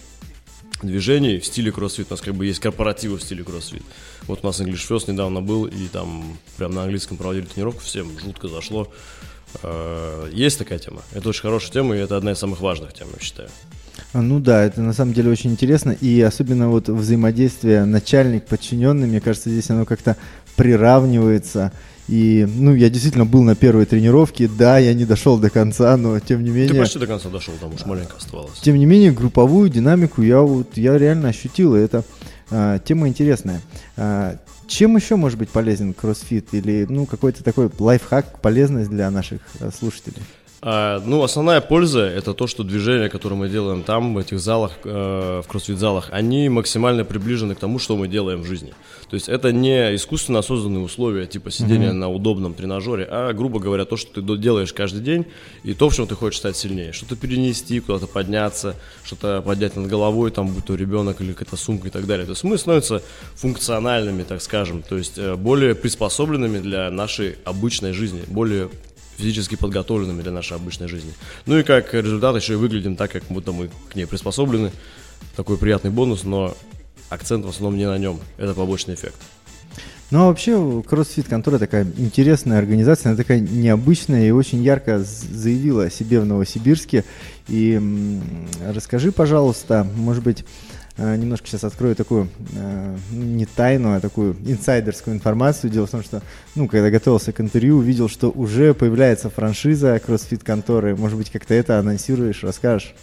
движений 0.82 1.38
в 1.38 1.44
стиле 1.44 1.70
кроссфит. 1.70 2.06
У 2.08 2.14
нас 2.14 2.22
как 2.22 2.34
бы 2.34 2.46
есть 2.46 2.60
корпоративы 2.60 3.18
в 3.18 3.22
стиле 3.22 3.44
кроссфит. 3.44 3.82
Вот 4.26 4.40
у 4.42 4.46
нас 4.46 4.58
English 4.60 4.88
First 4.88 5.10
недавно 5.10 5.42
был, 5.42 5.66
и 5.66 5.88
там 5.88 6.38
прям 6.56 6.72
на 6.72 6.84
английском 6.84 7.18
проводили 7.18 7.44
тренировку, 7.44 7.82
всем 7.82 8.18
жутко 8.18 8.48
зашло. 8.48 8.90
Э, 9.62 10.30
есть 10.32 10.58
такая 10.58 10.78
тема. 10.78 11.02
Это 11.12 11.28
очень 11.28 11.42
хорошая 11.42 11.72
тема, 11.72 11.96
и 11.96 11.98
это 11.98 12.16
одна 12.16 12.32
из 12.32 12.38
самых 12.38 12.60
важных 12.60 12.94
тем, 12.94 13.08
я 13.14 13.22
считаю. 13.22 13.50
Ну 14.14 14.40
да, 14.40 14.64
это 14.64 14.80
на 14.80 14.94
самом 14.94 15.12
деле 15.12 15.30
очень 15.30 15.50
интересно, 15.50 15.90
и 15.90 16.20
особенно 16.22 16.70
вот 16.70 16.88
взаимодействие 16.88 17.84
начальник-подчиненный, 17.84 19.06
мне 19.06 19.20
кажется, 19.20 19.50
здесь 19.50 19.68
оно 19.68 19.84
как-то 19.84 20.16
приравнивается 20.56 21.72
и, 22.10 22.44
ну, 22.44 22.74
я 22.74 22.90
действительно 22.90 23.24
был 23.24 23.44
на 23.44 23.54
первой 23.54 23.86
тренировке, 23.86 24.48
да, 24.48 24.78
я 24.78 24.94
не 24.94 25.04
дошел 25.04 25.38
до 25.38 25.48
конца, 25.48 25.96
но 25.96 26.18
тем 26.18 26.42
не 26.42 26.50
менее... 26.50 26.70
Ты 26.70 26.80
почти 26.80 26.98
до 26.98 27.06
конца 27.06 27.28
дошел, 27.28 27.54
там 27.60 27.72
уж 27.72 27.86
маленько 27.86 28.16
оставалось. 28.16 28.58
Тем 28.58 28.76
не 28.76 28.84
менее, 28.84 29.12
групповую 29.12 29.70
динамику 29.70 30.20
я 30.20 30.40
вот, 30.40 30.76
я 30.76 30.98
реально 30.98 31.28
ощутил, 31.28 31.76
и 31.76 31.78
это 31.78 32.02
а, 32.50 32.80
тема 32.80 33.06
интересная. 33.06 33.60
А, 33.96 34.36
чем 34.66 34.96
еще 34.96 35.14
может 35.14 35.38
быть 35.38 35.50
полезен 35.50 35.94
кроссфит 35.94 36.48
или, 36.50 36.84
ну, 36.88 37.06
какой-то 37.06 37.44
такой 37.44 37.70
лайфхак, 37.78 38.40
полезность 38.40 38.90
для 38.90 39.08
наших 39.12 39.40
а, 39.60 39.70
слушателей? 39.70 40.22
А, 40.62 41.00
ну, 41.06 41.22
основная 41.22 41.62
польза 41.62 42.00
это 42.00 42.34
то, 42.34 42.46
что 42.46 42.64
движения, 42.64 43.08
которые 43.08 43.38
мы 43.38 43.48
делаем 43.48 43.82
там, 43.82 44.14
в 44.14 44.18
этих 44.18 44.38
залах, 44.40 44.72
э, 44.84 45.40
в 45.42 45.48
кроссфит-залах, 45.48 46.08
они 46.10 46.50
максимально 46.50 47.04
приближены 47.04 47.54
к 47.54 47.58
тому, 47.58 47.78
что 47.78 47.96
мы 47.96 48.08
делаем 48.08 48.42
в 48.42 48.46
жизни. 48.46 48.74
То 49.08 49.14
есть 49.14 49.28
это 49.28 49.52
не 49.52 49.94
искусственно 49.94 50.42
созданные 50.42 50.84
условия, 50.84 51.26
типа 51.26 51.50
сидения 51.50 51.88
mm-hmm. 51.88 51.92
на 51.92 52.10
удобном 52.10 52.52
тренажере, 52.52 53.08
а, 53.10 53.32
грубо 53.32 53.58
говоря, 53.58 53.86
то, 53.86 53.96
что 53.96 54.20
ты 54.20 54.36
делаешь 54.36 54.74
каждый 54.74 55.00
день, 55.00 55.24
и 55.64 55.72
то, 55.72 55.88
в 55.88 55.94
чем 55.94 56.06
ты 56.06 56.14
хочешь 56.14 56.38
стать 56.38 56.56
сильнее. 56.56 56.92
Что-то 56.92 57.16
перенести, 57.16 57.80
куда-то 57.80 58.06
подняться, 58.06 58.76
что-то 59.02 59.40
поднять 59.40 59.76
над 59.76 59.86
головой, 59.86 60.30
там, 60.30 60.48
будь 60.48 60.66
то 60.66 60.74
ребенок 60.74 61.22
или 61.22 61.32
какая-то 61.32 61.56
сумка 61.56 61.88
и 61.88 61.90
так 61.90 62.06
далее. 62.06 62.26
То 62.26 62.32
есть 62.32 62.44
мы 62.44 62.58
становимся 62.58 63.02
функциональными, 63.34 64.24
так 64.24 64.42
скажем, 64.42 64.82
то 64.82 64.98
есть 64.98 65.16
э, 65.16 65.36
более 65.36 65.74
приспособленными 65.74 66.58
для 66.58 66.90
нашей 66.90 67.36
обычной 67.46 67.94
жизни, 67.94 68.22
более 68.28 68.68
физически 69.20 69.56
подготовленными 69.56 70.22
для 70.22 70.32
нашей 70.32 70.56
обычной 70.56 70.88
жизни. 70.88 71.12
Ну 71.46 71.58
и 71.58 71.62
как 71.62 71.94
результат 71.94 72.34
еще 72.36 72.54
и 72.54 72.56
выглядим 72.56 72.96
так, 72.96 73.12
как 73.12 73.24
будто 73.28 73.52
мы 73.52 73.70
к 73.90 73.94
ней 73.94 74.06
приспособлены. 74.06 74.72
Такой 75.36 75.58
приятный 75.58 75.90
бонус, 75.90 76.24
но 76.24 76.56
акцент 77.08 77.44
в 77.44 77.48
основном 77.48 77.78
не 77.78 77.86
на 77.86 77.98
нем. 77.98 78.18
Это 78.38 78.54
побочный 78.54 78.94
эффект. 78.94 79.16
Ну 80.10 80.24
а 80.24 80.26
вообще 80.26 80.52
CrossFit 80.52 81.28
контора 81.28 81.58
такая 81.58 81.86
интересная 81.96 82.58
организация, 82.58 83.10
она 83.10 83.16
такая 83.16 83.38
необычная 83.38 84.26
и 84.26 84.32
очень 84.32 84.60
ярко 84.60 84.98
заявила 84.98 85.84
о 85.84 85.90
себе 85.90 86.18
в 86.18 86.26
Новосибирске. 86.26 87.04
И 87.46 87.80
расскажи, 88.66 89.12
пожалуйста, 89.12 89.86
может 89.94 90.24
быть, 90.24 90.44
немножко 91.16 91.46
сейчас 91.46 91.64
открою 91.64 91.96
такую, 91.96 92.28
э, 92.54 92.96
не 93.10 93.46
тайну, 93.46 93.94
а 93.94 94.00
такую 94.00 94.36
инсайдерскую 94.44 95.16
информацию. 95.16 95.70
Дело 95.70 95.86
в 95.86 95.90
том, 95.90 96.02
что, 96.02 96.22
ну, 96.54 96.68
когда 96.68 96.90
готовился 96.90 97.32
к 97.32 97.40
интервью, 97.40 97.78
увидел, 97.78 98.08
что 98.08 98.30
уже 98.30 98.74
появляется 98.74 99.30
франшиза 99.30 99.96
CrossBox 99.96 100.44
конторы. 100.44 100.96
Может 100.96 101.16
быть, 101.16 101.30
как-то 101.30 101.54
это 101.54 101.78
анонсируешь, 101.78 102.42
расскажешь? 102.42 102.94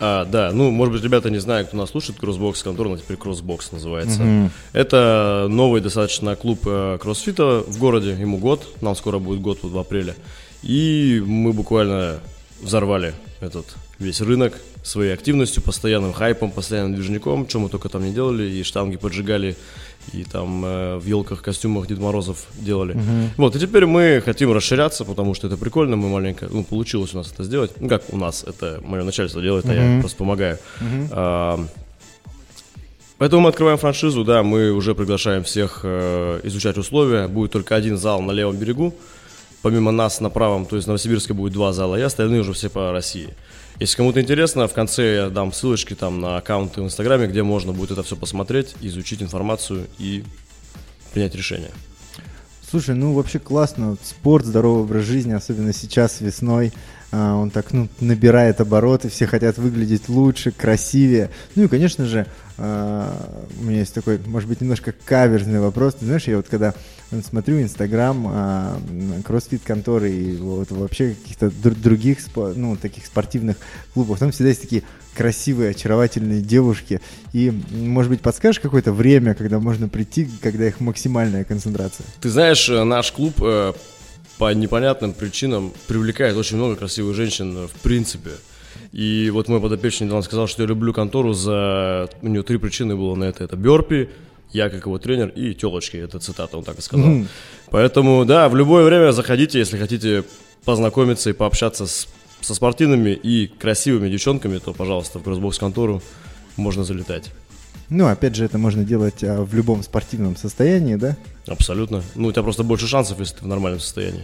А, 0.00 0.24
да, 0.24 0.50
ну, 0.52 0.70
может 0.70 0.92
быть, 0.92 1.04
ребята 1.04 1.30
не 1.30 1.38
знают, 1.38 1.68
кто 1.68 1.76
нас 1.76 1.90
слушает, 1.90 2.18
CrossBox 2.18 2.62
контора, 2.62 2.88
но 2.88 2.96
теперь 2.96 3.16
CrossBox 3.16 3.70
называется. 3.70 4.22
Mm-hmm. 4.22 4.50
Это 4.72 5.46
новый 5.48 5.80
достаточно 5.80 6.34
клуб 6.34 6.60
э, 6.66 6.98
кроссфита 7.00 7.60
в 7.66 7.78
городе, 7.78 8.16
ему 8.18 8.38
год, 8.38 8.66
нам 8.80 8.96
скоро 8.96 9.18
будет 9.18 9.40
год 9.40 9.60
вот 9.62 9.72
в 9.72 9.78
апреле. 9.78 10.16
И 10.62 11.22
мы 11.24 11.52
буквально 11.52 12.20
взорвали 12.60 13.14
этот 13.40 13.66
весь 13.98 14.20
рынок 14.20 14.54
своей 14.82 15.12
активностью, 15.14 15.62
постоянным 15.62 16.12
хайпом, 16.12 16.50
постоянным 16.50 16.94
движником, 16.94 17.48
что 17.48 17.58
мы 17.58 17.68
только 17.68 17.88
там 17.88 18.04
не 18.04 18.12
делали, 18.12 18.44
и 18.44 18.62
штанги 18.62 18.96
поджигали, 18.96 19.56
и 20.12 20.24
там 20.24 20.64
э, 20.64 20.98
в 20.98 21.06
елках, 21.06 21.42
костюмах 21.42 21.86
Дед 21.86 21.98
Морозов 21.98 22.46
делали. 22.54 22.94
Uh-huh. 22.94 23.28
Вот, 23.38 23.56
и 23.56 23.58
теперь 23.58 23.86
мы 23.86 24.22
хотим 24.24 24.52
расширяться, 24.52 25.04
потому 25.04 25.34
что 25.34 25.46
это 25.46 25.56
прикольно, 25.56 25.96
мы 25.96 26.08
маленько, 26.08 26.48
ну, 26.50 26.64
получилось 26.64 27.14
у 27.14 27.18
нас 27.18 27.32
это 27.32 27.44
сделать. 27.44 27.72
Ну, 27.80 27.88
как 27.88 28.02
у 28.12 28.18
нас, 28.18 28.44
это 28.44 28.80
мое 28.84 29.04
начальство 29.04 29.40
делает, 29.40 29.64
uh-huh. 29.64 29.70
а 29.70 29.94
я 29.94 30.00
просто 30.00 30.18
помогаю. 30.18 30.58
Uh-huh. 30.80 31.08
А, 31.12 31.66
Поэтому 33.16 33.42
мы 33.42 33.48
открываем 33.50 33.78
франшизу, 33.78 34.24
да, 34.24 34.42
мы 34.42 34.72
уже 34.72 34.94
приглашаем 34.94 35.44
всех 35.44 35.80
э, 35.84 36.40
изучать 36.42 36.76
условия. 36.76 37.28
Будет 37.28 37.52
только 37.52 37.76
один 37.76 37.96
зал 37.96 38.20
на 38.20 38.32
левом 38.32 38.56
берегу, 38.56 38.92
помимо 39.64 39.92
нас 39.92 40.20
на 40.20 40.28
правом, 40.28 40.66
то 40.66 40.76
есть 40.76 40.84
в 40.84 40.88
Новосибирске 40.88 41.32
будет 41.32 41.54
два 41.54 41.72
зала, 41.72 41.96
и 41.96 42.02
остальные 42.02 42.42
уже 42.42 42.52
все 42.52 42.68
по 42.68 42.92
России. 42.92 43.30
Если 43.80 43.96
кому-то 43.96 44.20
интересно, 44.20 44.68
в 44.68 44.74
конце 44.74 45.14
я 45.14 45.30
дам 45.30 45.54
ссылочки 45.54 45.94
там 45.94 46.20
на 46.20 46.36
аккаунты 46.36 46.82
в 46.82 46.84
Инстаграме, 46.84 47.28
где 47.28 47.42
можно 47.42 47.72
будет 47.72 47.92
это 47.92 48.02
все 48.02 48.14
посмотреть, 48.14 48.76
изучить 48.82 49.22
информацию 49.22 49.86
и 49.98 50.22
принять 51.14 51.34
решение. 51.34 51.70
Слушай, 52.70 52.94
ну 52.94 53.14
вообще 53.14 53.38
классно. 53.38 53.96
Спорт, 54.02 54.44
здоровый 54.44 54.82
образ 54.82 55.04
жизни, 55.04 55.32
особенно 55.32 55.72
сейчас 55.72 56.20
весной. 56.20 56.70
А, 57.10 57.34
он 57.34 57.50
так, 57.50 57.72
ну, 57.72 57.88
набирает 58.00 58.60
обороты, 58.60 59.08
все 59.08 59.26
хотят 59.26 59.56
выглядеть 59.56 60.10
лучше, 60.10 60.50
красивее. 60.50 61.30
Ну 61.54 61.64
и, 61.64 61.68
конечно 61.68 62.04
же, 62.04 62.26
а, 62.58 63.48
у 63.58 63.62
меня 63.62 63.78
есть 63.78 63.94
такой, 63.94 64.18
может 64.26 64.46
быть, 64.46 64.60
немножко 64.60 64.92
каверзный 65.06 65.60
вопрос. 65.60 65.94
Ты 65.94 66.04
знаешь, 66.04 66.28
я 66.28 66.36
вот 66.36 66.48
когда 66.48 66.74
смотрю 67.22 67.60
Инстаграм, 67.60 68.26
а, 68.28 68.78
кроссфит-конторы 69.24 70.10
и 70.10 70.36
вот 70.36 70.70
вообще 70.70 71.14
каких-то 71.14 71.50
других, 71.50 72.18
ну, 72.34 72.76
таких 72.76 73.06
спортивных 73.06 73.56
клубов, 73.92 74.18
там 74.18 74.32
всегда 74.32 74.48
есть 74.48 74.62
такие 74.62 74.82
красивые, 75.14 75.70
очаровательные 75.70 76.42
девушки. 76.42 77.00
И, 77.32 77.52
может 77.70 78.10
быть, 78.10 78.20
подскажешь 78.20 78.60
какое-то 78.60 78.92
время, 78.92 79.34
когда 79.34 79.60
можно 79.60 79.88
прийти, 79.88 80.28
когда 80.42 80.66
их 80.66 80.80
максимальная 80.80 81.44
концентрация? 81.44 82.06
Ты 82.20 82.30
знаешь, 82.30 82.68
э, 82.68 82.82
наш 82.84 83.12
клуб 83.12 83.34
э, 83.40 83.72
по 84.38 84.52
непонятным 84.52 85.12
причинам 85.12 85.72
привлекает 85.86 86.36
очень 86.36 86.56
много 86.56 86.76
красивых 86.76 87.14
женщин 87.14 87.56
э, 87.56 87.66
в 87.68 87.80
принципе. 87.80 88.30
И 88.92 89.30
вот 89.32 89.48
мой 89.48 89.60
подопечный 89.60 90.06
недавно 90.06 90.22
сказал, 90.22 90.46
что 90.46 90.62
я 90.62 90.68
люблю 90.68 90.92
контору 90.92 91.32
за... 91.32 92.08
У 92.22 92.28
него 92.28 92.42
три 92.44 92.58
причины 92.58 92.96
было 92.96 93.14
на 93.14 93.24
это. 93.24 93.44
Это 93.44 93.56
Бёрпи, 93.56 94.08
я 94.54 94.70
как 94.70 94.86
его 94.86 94.98
тренер 94.98 95.28
и 95.28 95.52
телочки. 95.52 95.96
Это 95.96 96.18
цитата, 96.20 96.56
он 96.56 96.64
так 96.64 96.78
и 96.78 96.82
сказал. 96.82 97.08
Mm. 97.08 97.26
Поэтому, 97.70 98.24
да, 98.24 98.48
в 98.48 98.56
любое 98.56 98.84
время 98.84 99.10
заходите, 99.10 99.58
если 99.58 99.76
хотите 99.76 100.24
познакомиться 100.64 101.28
и 101.28 101.32
пообщаться 101.32 101.86
с, 101.86 102.06
со 102.40 102.54
спортивными 102.54 103.10
и 103.10 103.48
красивыми 103.48 104.08
девчонками, 104.08 104.58
то, 104.58 104.72
пожалуйста, 104.72 105.18
в 105.18 105.24
кроссбокс 105.24 105.58
контору 105.58 106.02
можно 106.56 106.84
залетать. 106.84 107.30
Ну, 107.90 108.06
опять 108.06 108.36
же, 108.36 108.44
это 108.44 108.56
можно 108.56 108.84
делать 108.84 109.22
а, 109.24 109.42
в 109.42 109.52
любом 109.54 109.82
спортивном 109.82 110.36
состоянии, 110.36 110.94
да? 110.94 111.16
Абсолютно. 111.46 112.02
Ну, 112.14 112.28
у 112.28 112.32
тебя 112.32 112.44
просто 112.44 112.62
больше 112.62 112.86
шансов, 112.86 113.18
если 113.18 113.36
ты 113.36 113.44
в 113.44 113.48
нормальном 113.48 113.80
состоянии. 113.80 114.22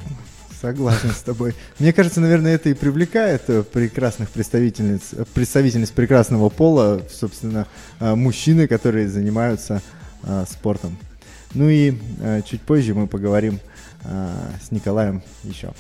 Согласен 0.60 1.10
с 1.10 1.22
тобой. 1.22 1.54
Мне 1.78 1.92
кажется, 1.92 2.20
наверное, 2.20 2.54
это 2.54 2.68
и 2.68 2.75
привлекает 2.75 3.42
э, 3.49 3.62
прекрасных 3.64 4.30
представительниц, 4.30 5.12
э, 5.12 5.25
представительниц 5.34 5.90
прекрасного 5.90 6.50
пола, 6.50 7.02
собственно, 7.10 7.66
э, 7.99 8.14
мужчины, 8.14 8.68
которые 8.68 9.08
занимаются 9.08 9.82
спортом. 10.48 10.96
Ну 11.54 11.68
и 11.68 11.94
чуть 12.46 12.62
позже 12.62 12.94
мы 12.94 13.06
поговорим 13.06 13.60
с 14.04 14.70
Николаем 14.70 15.22
еще. 15.44 15.72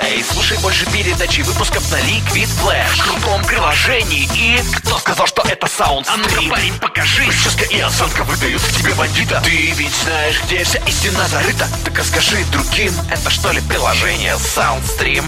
Эй, 0.00 0.24
слушай 0.24 0.58
больше 0.62 0.86
передачи 0.90 1.42
выпусков 1.42 1.90
на 1.92 1.96
Liquid 1.96 2.48
Flash 2.62 2.96
В 2.96 3.02
крутом 3.04 3.44
приложении 3.44 4.28
и... 4.34 4.58
Кто 4.76 4.98
сказал, 4.98 5.26
что 5.26 5.42
это 5.42 5.66
саунд? 5.66 6.06
А 6.08 6.16
ну 6.16 6.48
парень, 6.48 6.72
покажи 6.80 7.26
Прическа 7.26 7.64
и 7.64 7.78
осанка 7.80 8.24
выдают 8.24 8.62
в 8.62 8.78
тебе 8.78 8.94
бандита 8.94 9.42
Ты 9.44 9.70
ведь 9.72 9.94
знаешь, 10.04 10.40
где 10.44 10.64
вся 10.64 10.78
истина 10.86 11.28
зарыта 11.28 11.66
Так 11.84 11.98
расскажи 11.98 12.36
другим, 12.50 12.92
это 13.10 13.28
что 13.28 13.52
ли 13.52 13.60
приложение 13.68 14.34
Soundstream? 14.34 15.24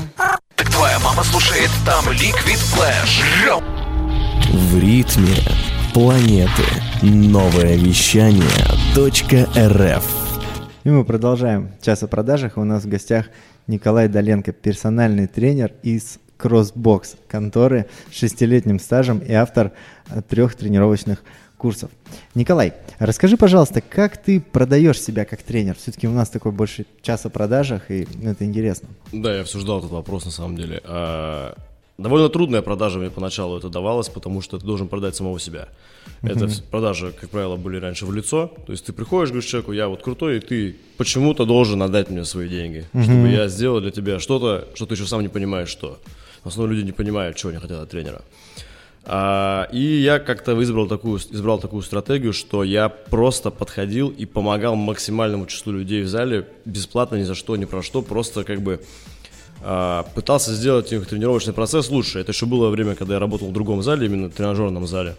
Так 0.55 0.71
твоя 0.71 0.99
мама 1.01 1.25
слушает 1.25 1.71
там 1.85 2.09
Liquid 2.09 2.59
Flash 2.75 3.23
В 4.49 4.79
ритме 4.79 5.35
планеты 5.93 6.63
Новое 7.03 7.77
вещание 7.77 8.43
.рф 8.97 10.05
И 10.85 10.89
мы 10.89 11.05
продолжаем 11.05 11.71
час 11.83 12.03
о 12.03 12.09
продажах. 12.09 12.57
У 12.57 12.65
нас 12.65 12.85
в 12.85 12.89
гостях 12.89 13.27
Николай 13.67 14.09
Доленко, 14.09 14.53
персональный 14.53 15.27
тренер 15.27 15.73
из 15.83 16.19
Crossbox 16.39 17.17
конторы 17.29 17.87
с 18.11 18.17
шестилетним 18.17 18.81
стажем 18.81 19.19
и 19.19 19.33
автор 19.33 19.73
трех 20.29 20.55
тренировочных 20.55 21.23
курсов. 21.57 21.91
Николай, 22.35 22.73
расскажи, 22.99 23.37
пожалуйста, 23.37 23.83
как 23.83 24.17
ты 24.17 24.41
продаешь 24.41 25.01
себя 25.01 25.25
как 25.25 25.43
тренер? 25.43 25.77
Все-таки 25.77 26.09
у 26.09 26.13
нас 26.13 26.31
такой 26.31 26.53
больше 26.53 26.87
час 27.03 27.27
о 27.27 27.31
продажах, 27.31 27.91
и 27.91 28.09
это 28.25 28.45
интересно. 28.45 28.89
Да, 29.13 29.37
я 29.37 29.45
все 29.45 29.59
ждал 29.59 29.81
этот 29.81 29.91
вопрос 29.91 30.25
на 30.25 30.31
самом 30.31 30.57
деле. 30.57 30.81
А, 30.85 31.55
Довольно 32.01 32.31
трудная 32.31 32.63
продажа 32.63 32.99
мне 32.99 33.11
поначалу 33.11 33.59
это 33.59 33.69
давалось, 33.69 34.09
потому 34.09 34.41
что 34.41 34.59
ты 34.59 34.65
должен 34.65 34.89
продать 34.89 35.17
самого 35.17 35.39
себя. 35.39 35.69
Это 36.23 36.49
продажи, 36.71 37.13
как 37.13 37.29
правило, 37.29 37.57
были 37.57 37.77
раньше 37.77 38.07
в 38.07 38.13
лицо. 38.15 38.51
То 38.67 38.73
есть 38.73 38.87
ты 38.87 38.95
приходишь, 38.95 39.29
говоришь 39.29 39.51
человеку, 39.51 39.73
я 39.73 39.87
вот 39.89 40.03
крутой, 40.03 40.39
и 40.39 40.41
ты 40.41 40.77
почему-то 40.97 41.45
должен 41.45 41.83
отдать 41.83 42.09
мне 42.09 42.25
свои 42.25 42.49
деньги, 42.49 42.87
чтобы 42.91 43.29
я 43.29 43.49
сделал 43.49 43.83
для 43.83 43.91
тебя 43.91 44.19
что-то, 44.19 44.69
что 44.75 44.87
ты 44.87 44.95
еще 44.95 45.07
сам 45.07 45.21
не 45.21 45.29
понимаешь, 45.29 45.69
что. 45.69 45.99
В 46.43 46.49
основном 46.49 46.75
люди 46.75 46.87
не 46.87 46.93
понимают, 46.93 47.37
чего 47.37 47.51
они 47.51 47.59
хотят 47.59 47.79
от 47.83 47.91
тренера. 47.91 48.23
А, 49.05 49.69
и 49.71 49.81
я 49.81 50.19
как-то 50.19 50.63
избрал 50.63 50.87
такую, 50.87 51.19
избрал 51.19 51.59
такую 51.59 51.83
стратегию, 51.83 52.33
что 52.33 52.65
я 52.65 52.89
просто 52.89 53.51
подходил 53.51 54.09
и 54.09 54.25
помогал 54.25 54.75
максимальному 54.75 55.47
числу 55.47 55.73
людей 55.75 56.03
в 56.03 56.09
зале 56.09 56.47
бесплатно, 56.65 57.17
ни 57.17 57.25
за 57.25 57.35
что, 57.35 57.57
ни 57.57 57.67
про 57.67 57.83
что, 57.83 58.01
просто 58.01 58.45
как 58.45 58.63
бы 58.63 58.81
пытался 59.61 60.55
сделать 60.55 60.91
их 60.93 61.07
тренировочный 61.07 61.53
процесс 61.53 61.91
лучше. 61.91 62.19
Это 62.19 62.33
еще 62.33 62.47
было 62.47 62.71
время, 62.71 62.95
когда 62.95 63.15
я 63.15 63.21
работал 63.21 63.49
в 63.49 63.53
другом 63.53 63.83
зале, 63.83 64.07
именно 64.07 64.29
в 64.29 64.33
тренажерном 64.33 64.87
зале. 64.87 65.17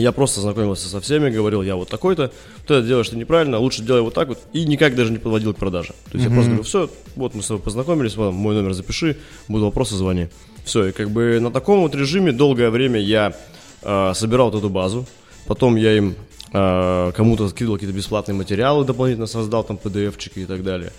Я 0.00 0.12
просто 0.12 0.40
знакомился 0.40 0.88
со 0.88 1.00
всеми, 1.00 1.30
говорил, 1.30 1.62
я 1.62 1.76
вот 1.76 1.88
такой-то, 1.88 2.32
ты 2.66 2.74
это 2.74 2.86
делаешь 2.86 3.08
ты 3.08 3.16
неправильно, 3.16 3.58
лучше 3.58 3.82
делай 3.82 4.00
вот 4.00 4.14
так 4.14 4.28
вот, 4.28 4.38
и 4.52 4.64
никак 4.64 4.94
даже 4.94 5.12
не 5.12 5.18
подводил 5.18 5.52
к 5.52 5.58
продаже. 5.58 5.88
То 6.10 6.16
есть 6.16 6.24
mm-hmm. 6.24 6.28
я 6.28 6.34
просто 6.34 6.50
говорю, 6.50 6.62
все, 6.62 6.90
вот 7.16 7.34
мы 7.34 7.42
с 7.42 7.46
тобой 7.46 7.62
познакомились, 7.62 8.16
мой 8.16 8.54
номер 8.54 8.72
запиши, 8.72 9.18
будут 9.48 9.64
вопросы, 9.64 9.96
звони. 9.96 10.28
Все, 10.64 10.86
и 10.86 10.92
как 10.92 11.10
бы 11.10 11.38
на 11.40 11.50
таком 11.50 11.82
вот 11.82 11.94
режиме 11.94 12.32
долгое 12.32 12.70
время 12.70 12.98
я 13.00 13.34
э, 13.82 14.12
собирал 14.14 14.50
вот 14.50 14.58
эту 14.58 14.70
базу, 14.70 15.06
потом 15.46 15.76
я 15.76 15.96
им 15.96 16.14
э, 16.52 17.12
кому-то 17.14 17.48
скидывал 17.48 17.76
какие-то 17.76 17.96
бесплатные 17.96 18.34
материалы, 18.34 18.84
дополнительно 18.84 19.26
создал 19.26 19.64
там 19.64 19.78
PDF-чики 19.82 20.40
и 20.40 20.46
так 20.46 20.62
далее. 20.62 20.92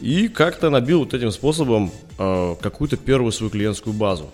И 0.00 0.28
как-то 0.28 0.70
набил 0.70 1.00
вот 1.00 1.14
этим 1.14 1.30
способом 1.30 1.90
э, 2.18 2.56
какую-то 2.60 2.96
первую 2.96 3.32
свою 3.32 3.50
клиентскую 3.50 3.94
базу. 3.94 4.30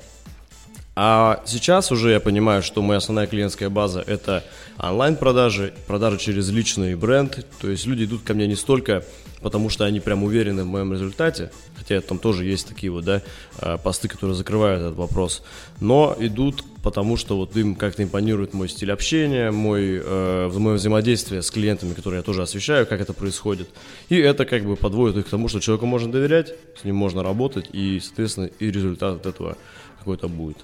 А 0.96 1.42
сейчас 1.46 1.92
уже 1.92 2.10
я 2.10 2.20
понимаю, 2.20 2.62
что 2.62 2.82
моя 2.82 2.98
основная 2.98 3.26
клиентская 3.26 3.70
база 3.70 4.02
это 4.06 4.44
онлайн-продажи, 4.78 5.72
продажи 5.86 6.18
через 6.18 6.50
личный 6.50 6.96
бренд. 6.96 7.46
То 7.60 7.70
есть 7.70 7.86
люди 7.86 8.04
идут 8.04 8.22
ко 8.22 8.34
мне 8.34 8.46
не 8.46 8.56
столько 8.56 9.04
потому, 9.40 9.70
что 9.70 9.84
они 9.84 10.00
прям 10.00 10.24
уверены 10.24 10.64
в 10.64 10.66
моем 10.66 10.92
результате, 10.92 11.50
хотя 11.76 12.00
там 12.00 12.18
тоже 12.18 12.44
есть 12.44 12.68
такие 12.68 12.90
вот, 12.92 13.04
да, 13.04 13.22
а, 13.58 13.78
посты, 13.78 14.08
которые 14.08 14.36
закрывают 14.36 14.82
этот 14.82 14.96
вопрос, 14.96 15.42
но 15.80 16.14
идут 16.18 16.64
потому, 16.82 17.16
что 17.16 17.36
вот 17.36 17.56
им 17.56 17.74
как-то 17.74 18.02
импонирует 18.02 18.52
мой 18.52 18.68
стиль 18.68 18.92
общения, 18.92 19.50
мой, 19.50 20.00
э, 20.02 20.50
мое 20.52 20.74
взаимодействие 20.74 21.42
с 21.42 21.50
клиентами, 21.50 21.94
которые 21.94 22.18
я 22.18 22.22
тоже 22.22 22.42
освещаю, 22.42 22.86
как 22.86 23.00
это 23.00 23.12
происходит. 23.12 23.68
И 24.08 24.16
это 24.16 24.44
как 24.44 24.64
бы 24.64 24.76
подводит 24.76 25.16
их 25.18 25.26
к 25.26 25.30
тому, 25.30 25.48
что 25.48 25.60
человеку 25.60 25.86
можно 25.86 26.10
доверять, 26.10 26.54
с 26.78 26.84
ним 26.84 26.96
можно 26.96 27.22
работать, 27.22 27.68
и, 27.72 28.00
соответственно, 28.00 28.50
и 28.58 28.70
результат 28.70 29.16
от 29.16 29.26
этого 29.26 29.56
какой-то 29.98 30.28
будет. 30.28 30.58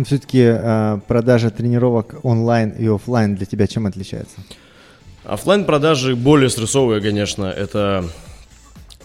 Но 0.00 0.04
все-таки 0.06 0.40
э, 0.42 0.98
продажа 1.06 1.50
тренировок 1.50 2.20
онлайн 2.22 2.70
и 2.70 2.86
офлайн 2.86 3.34
для 3.34 3.44
тебя 3.44 3.66
чем 3.66 3.84
отличается? 3.84 4.36
Оффлайн 5.24 5.66
продажи 5.66 6.16
более 6.16 6.48
стрессовые, 6.48 7.02
конечно. 7.02 7.44
Это 7.44 8.06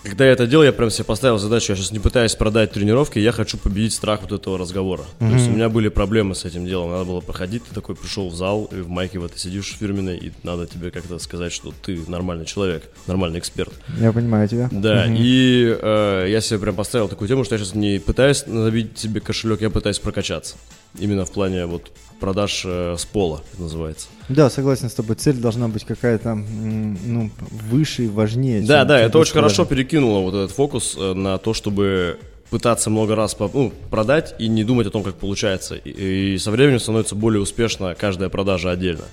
когда 0.03 0.25
я 0.25 0.31
это 0.31 0.47
делал, 0.47 0.63
я 0.63 0.71
прям 0.71 0.89
себе 0.89 1.03
поставил 1.03 1.37
задачу, 1.37 1.73
я 1.73 1.75
сейчас 1.75 1.91
не 1.91 1.99
пытаюсь 1.99 2.33
продать 2.35 2.71
тренировки, 2.71 3.19
я 3.19 3.33
хочу 3.33 3.57
победить 3.57 3.91
страх 3.91 4.21
вот 4.21 4.31
этого 4.31 4.57
разговора. 4.57 5.01
Mm-hmm. 5.19 5.27
То 5.27 5.33
есть 5.35 5.49
у 5.49 5.51
меня 5.51 5.67
были 5.67 5.89
проблемы 5.89 6.33
с 6.33 6.45
этим 6.45 6.65
делом, 6.65 6.91
надо 6.91 7.03
было 7.03 7.19
проходить, 7.19 7.65
ты 7.65 7.75
такой 7.75 7.95
пришел 7.95 8.29
в 8.29 8.35
зал, 8.35 8.69
и 8.71 8.75
в 8.75 8.87
майке 8.87 9.19
вот 9.19 9.33
ты 9.33 9.39
сидишь 9.39 9.75
фирменной, 9.77 10.15
и 10.15 10.31
надо 10.43 10.65
тебе 10.65 10.91
как-то 10.91 11.19
сказать, 11.19 11.51
что 11.51 11.73
ты 11.81 11.99
нормальный 12.07 12.45
человек, 12.45 12.83
нормальный 13.05 13.39
эксперт. 13.39 13.73
Я 13.99 14.13
понимаю 14.13 14.47
тебя. 14.47 14.69
Да, 14.71 15.07
mm-hmm. 15.07 15.17
и 15.17 15.77
э, 15.81 16.27
я 16.29 16.39
себе 16.39 16.59
прям 16.59 16.75
поставил 16.75 17.09
такую 17.09 17.27
тему, 17.27 17.43
что 17.43 17.55
я 17.55 17.59
сейчас 17.59 17.75
не 17.75 17.99
пытаюсь 17.99 18.45
набить 18.47 18.97
себе 18.97 19.19
кошелек, 19.19 19.59
я 19.59 19.69
пытаюсь 19.69 19.99
прокачаться. 19.99 20.55
Именно 20.99 21.25
в 21.25 21.31
плане 21.31 21.65
вот 21.65 21.91
продаж 22.19 22.63
э, 22.65 22.95
с 22.97 23.05
пола, 23.05 23.41
это 23.53 23.63
называется. 23.63 24.07
Да, 24.29 24.49
согласен 24.49 24.89
с 24.89 24.93
тобой. 24.93 25.15
Цель 25.15 25.35
должна 25.35 25.67
быть 25.67 25.83
какая-то 25.83 26.35
ну, 26.35 27.29
выше 27.69 28.05
и 28.05 28.07
важнее. 28.07 28.61
Да, 28.61 28.79
чем- 28.79 28.87
да, 28.87 28.97
чем 28.99 29.07
это 29.07 29.19
очень 29.19 29.33
хорошо 29.33 29.65
перекинуло 29.65 30.19
вот 30.19 30.33
этот 30.33 30.51
фокус 30.51 30.95
э, 30.97 31.13
на 31.13 31.37
то, 31.37 31.53
чтобы 31.53 32.19
пытаться 32.49 32.89
много 32.89 33.15
раз 33.15 33.35
ну, 33.39 33.73
продать 33.89 34.35
и 34.39 34.47
не 34.47 34.63
думать 34.63 34.87
о 34.87 34.91
том, 34.91 35.03
как 35.03 35.15
получается. 35.15 35.75
И, 35.75 36.33
и 36.35 36.37
со 36.37 36.51
временем 36.51 36.79
становится 36.79 37.15
более 37.15 37.41
успешно 37.41 37.95
каждая 37.99 38.29
продажа 38.29 38.71
отдельно. 38.71 39.05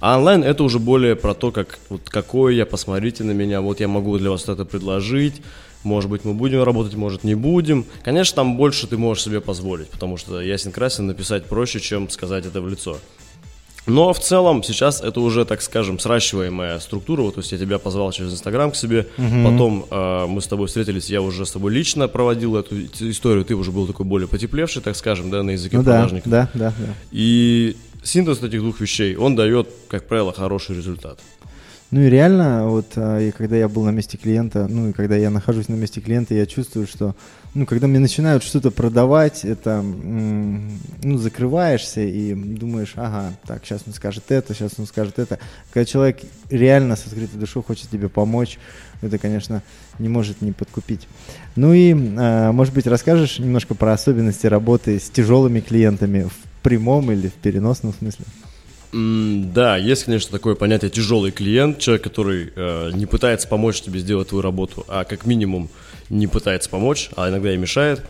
А 0.00 0.16
онлайн 0.18 0.44
это 0.44 0.62
уже 0.62 0.78
более 0.78 1.16
про 1.16 1.34
то, 1.34 1.50
как 1.50 1.78
вот 1.88 2.02
какой 2.08 2.56
я, 2.56 2.66
посмотрите 2.66 3.24
на 3.24 3.32
меня, 3.32 3.60
вот 3.60 3.80
я 3.80 3.88
могу 3.88 4.16
для 4.18 4.30
вас 4.30 4.48
это 4.48 4.64
предложить, 4.64 5.42
может 5.82 6.08
быть 6.10 6.24
мы 6.24 6.34
будем 6.34 6.62
работать, 6.62 6.94
может 6.94 7.24
не 7.24 7.34
будем. 7.34 7.84
Конечно, 8.04 8.36
там 8.36 8.56
больше 8.56 8.86
ты 8.86 8.96
можешь 8.96 9.24
себе 9.24 9.40
позволить, 9.40 9.88
потому 9.88 10.16
что 10.16 10.40
ясен 10.40 10.70
красен 10.72 11.06
написать 11.06 11.46
проще, 11.46 11.80
чем 11.80 12.08
сказать 12.10 12.46
это 12.46 12.60
в 12.60 12.68
лицо. 12.68 12.98
Но 13.86 14.12
в 14.12 14.20
целом 14.20 14.62
сейчас 14.62 15.00
это 15.00 15.18
уже, 15.20 15.46
так 15.46 15.62
скажем, 15.62 15.98
сращиваемая 15.98 16.78
структура. 16.78 17.22
Вот, 17.22 17.36
то 17.36 17.40
есть 17.40 17.52
я 17.52 17.58
тебя 17.58 17.78
позвал 17.78 18.12
через 18.12 18.34
Инстаграм 18.34 18.70
к 18.70 18.76
себе, 18.76 19.06
потом 19.16 19.86
э, 19.90 20.26
мы 20.28 20.42
с 20.42 20.46
тобой 20.46 20.66
встретились, 20.66 21.08
я 21.08 21.22
уже 21.22 21.46
с 21.46 21.52
тобой 21.52 21.72
лично 21.72 22.06
проводил 22.06 22.56
эту 22.56 22.76
историю, 22.84 23.46
ты 23.46 23.54
уже 23.54 23.72
был 23.72 23.86
такой 23.86 24.04
более 24.04 24.28
потеплевший, 24.28 24.82
так 24.82 24.94
скажем, 24.94 25.30
да, 25.30 25.42
на 25.42 25.52
языке 25.52 25.78
Ну 25.78 25.82
да, 25.82 25.92
продажника. 25.92 26.28
да, 26.28 26.50
да, 26.52 26.74
да. 26.78 26.94
И 27.12 27.76
синтез 28.02 28.42
этих 28.42 28.60
двух 28.60 28.80
вещей, 28.80 29.16
он 29.16 29.36
дает, 29.36 29.68
как 29.88 30.06
правило, 30.06 30.32
хороший 30.32 30.76
результат. 30.76 31.20
Ну 31.90 32.02
и 32.02 32.10
реально, 32.10 32.68
вот 32.68 32.92
а, 32.96 33.18
и 33.18 33.30
когда 33.30 33.56
я 33.56 33.66
был 33.66 33.82
на 33.84 33.90
месте 33.90 34.18
клиента, 34.18 34.66
ну 34.68 34.90
и 34.90 34.92
когда 34.92 35.16
я 35.16 35.30
нахожусь 35.30 35.68
на 35.68 35.74
месте 35.74 36.02
клиента, 36.02 36.34
я 36.34 36.44
чувствую, 36.44 36.86
что, 36.86 37.16
ну, 37.54 37.64
когда 37.64 37.86
мне 37.86 37.98
начинают 37.98 38.42
что-то 38.42 38.70
продавать, 38.70 39.42
это, 39.46 39.80
ну, 39.80 41.16
закрываешься 41.16 42.02
и 42.02 42.34
думаешь, 42.34 42.92
ага, 42.96 43.32
так, 43.46 43.64
сейчас 43.64 43.84
он 43.86 43.94
скажет 43.94 44.24
это, 44.28 44.52
сейчас 44.52 44.72
он 44.76 44.86
скажет 44.86 45.18
это. 45.18 45.38
Когда 45.72 45.86
человек 45.86 46.18
реально 46.50 46.94
с 46.94 47.06
открытой 47.06 47.40
душой 47.40 47.62
хочет 47.62 47.88
тебе 47.88 48.10
помочь, 48.10 48.58
это, 49.00 49.16
конечно, 49.16 49.62
не 49.98 50.10
может 50.10 50.42
не 50.42 50.52
подкупить. 50.52 51.08
Ну 51.56 51.72
и, 51.72 51.94
а, 52.18 52.52
может 52.52 52.74
быть, 52.74 52.86
расскажешь 52.86 53.38
немножко 53.38 53.74
про 53.74 53.94
особенности 53.94 54.46
работы 54.46 55.00
с 55.00 55.08
тяжелыми 55.08 55.60
клиентами 55.60 56.24
в 56.24 56.47
прямом 56.62 57.10
или 57.12 57.28
в 57.28 57.34
переносном 57.34 57.92
смысле? 57.92 58.24
М, 58.92 59.52
Да, 59.52 59.76
есть, 59.76 60.04
конечно, 60.04 60.30
такое 60.30 60.54
понятие 60.54 60.90
тяжелый 60.90 61.30
клиент, 61.30 61.78
человек, 61.78 62.02
который 62.04 62.52
э, 62.54 62.90
не 62.94 63.06
пытается 63.06 63.46
помочь 63.48 63.80
тебе 63.80 64.00
сделать 64.00 64.28
твою 64.28 64.42
работу, 64.42 64.84
а 64.88 65.04
как 65.04 65.26
минимум 65.26 65.68
не 66.10 66.26
пытается 66.26 66.70
помочь, 66.70 67.10
а 67.16 67.28
иногда 67.28 67.52
и 67.52 67.56
мешает. 67.56 68.02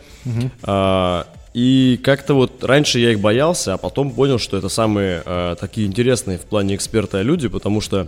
А, 0.63 1.27
и 1.53 1.99
как-то 2.03 2.33
вот 2.33 2.63
раньше 2.63 2.99
я 2.99 3.11
их 3.11 3.19
боялся, 3.19 3.73
а 3.73 3.77
потом 3.77 4.11
понял, 4.11 4.39
что 4.39 4.57
это 4.57 4.69
самые 4.69 5.21
э, 5.25 5.55
такие 5.59 5.87
интересные 5.87 6.37
в 6.37 6.41
плане 6.43 6.75
эксперта 6.75 7.21
люди, 7.23 7.47
потому 7.47 7.81
что 7.81 8.07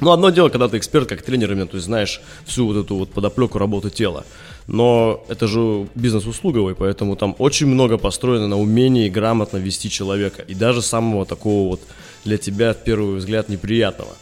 ну, 0.00 0.10
одно 0.10 0.30
дело, 0.30 0.48
когда 0.48 0.68
ты 0.68 0.76
эксперт 0.78 1.08
как 1.08 1.22
тренер, 1.22 1.52
именно, 1.52 1.66
то 1.66 1.76
есть 1.76 1.86
знаешь 1.86 2.20
всю 2.44 2.66
вот 2.66 2.84
эту 2.84 2.96
вот 2.96 3.10
подоплеку 3.10 3.58
работы 3.58 3.90
тела. 3.90 4.24
Но 4.66 5.24
это 5.28 5.46
же 5.46 5.88
бизнес 5.94 6.26
услуговый, 6.26 6.74
поэтому 6.74 7.16
там 7.16 7.36
очень 7.38 7.66
много 7.66 7.98
построено 7.98 8.48
на 8.48 8.58
умении 8.58 9.08
грамотно 9.08 9.58
вести 9.58 9.90
человека. 9.90 10.42
И 10.42 10.54
даже 10.54 10.82
самого 10.82 11.26
такого 11.26 11.70
вот 11.70 11.80
для 12.24 12.38
тебя, 12.38 12.72
в 12.72 12.82
первый 12.82 13.16
взгляд, 13.16 13.48
неприятного. 13.48 14.12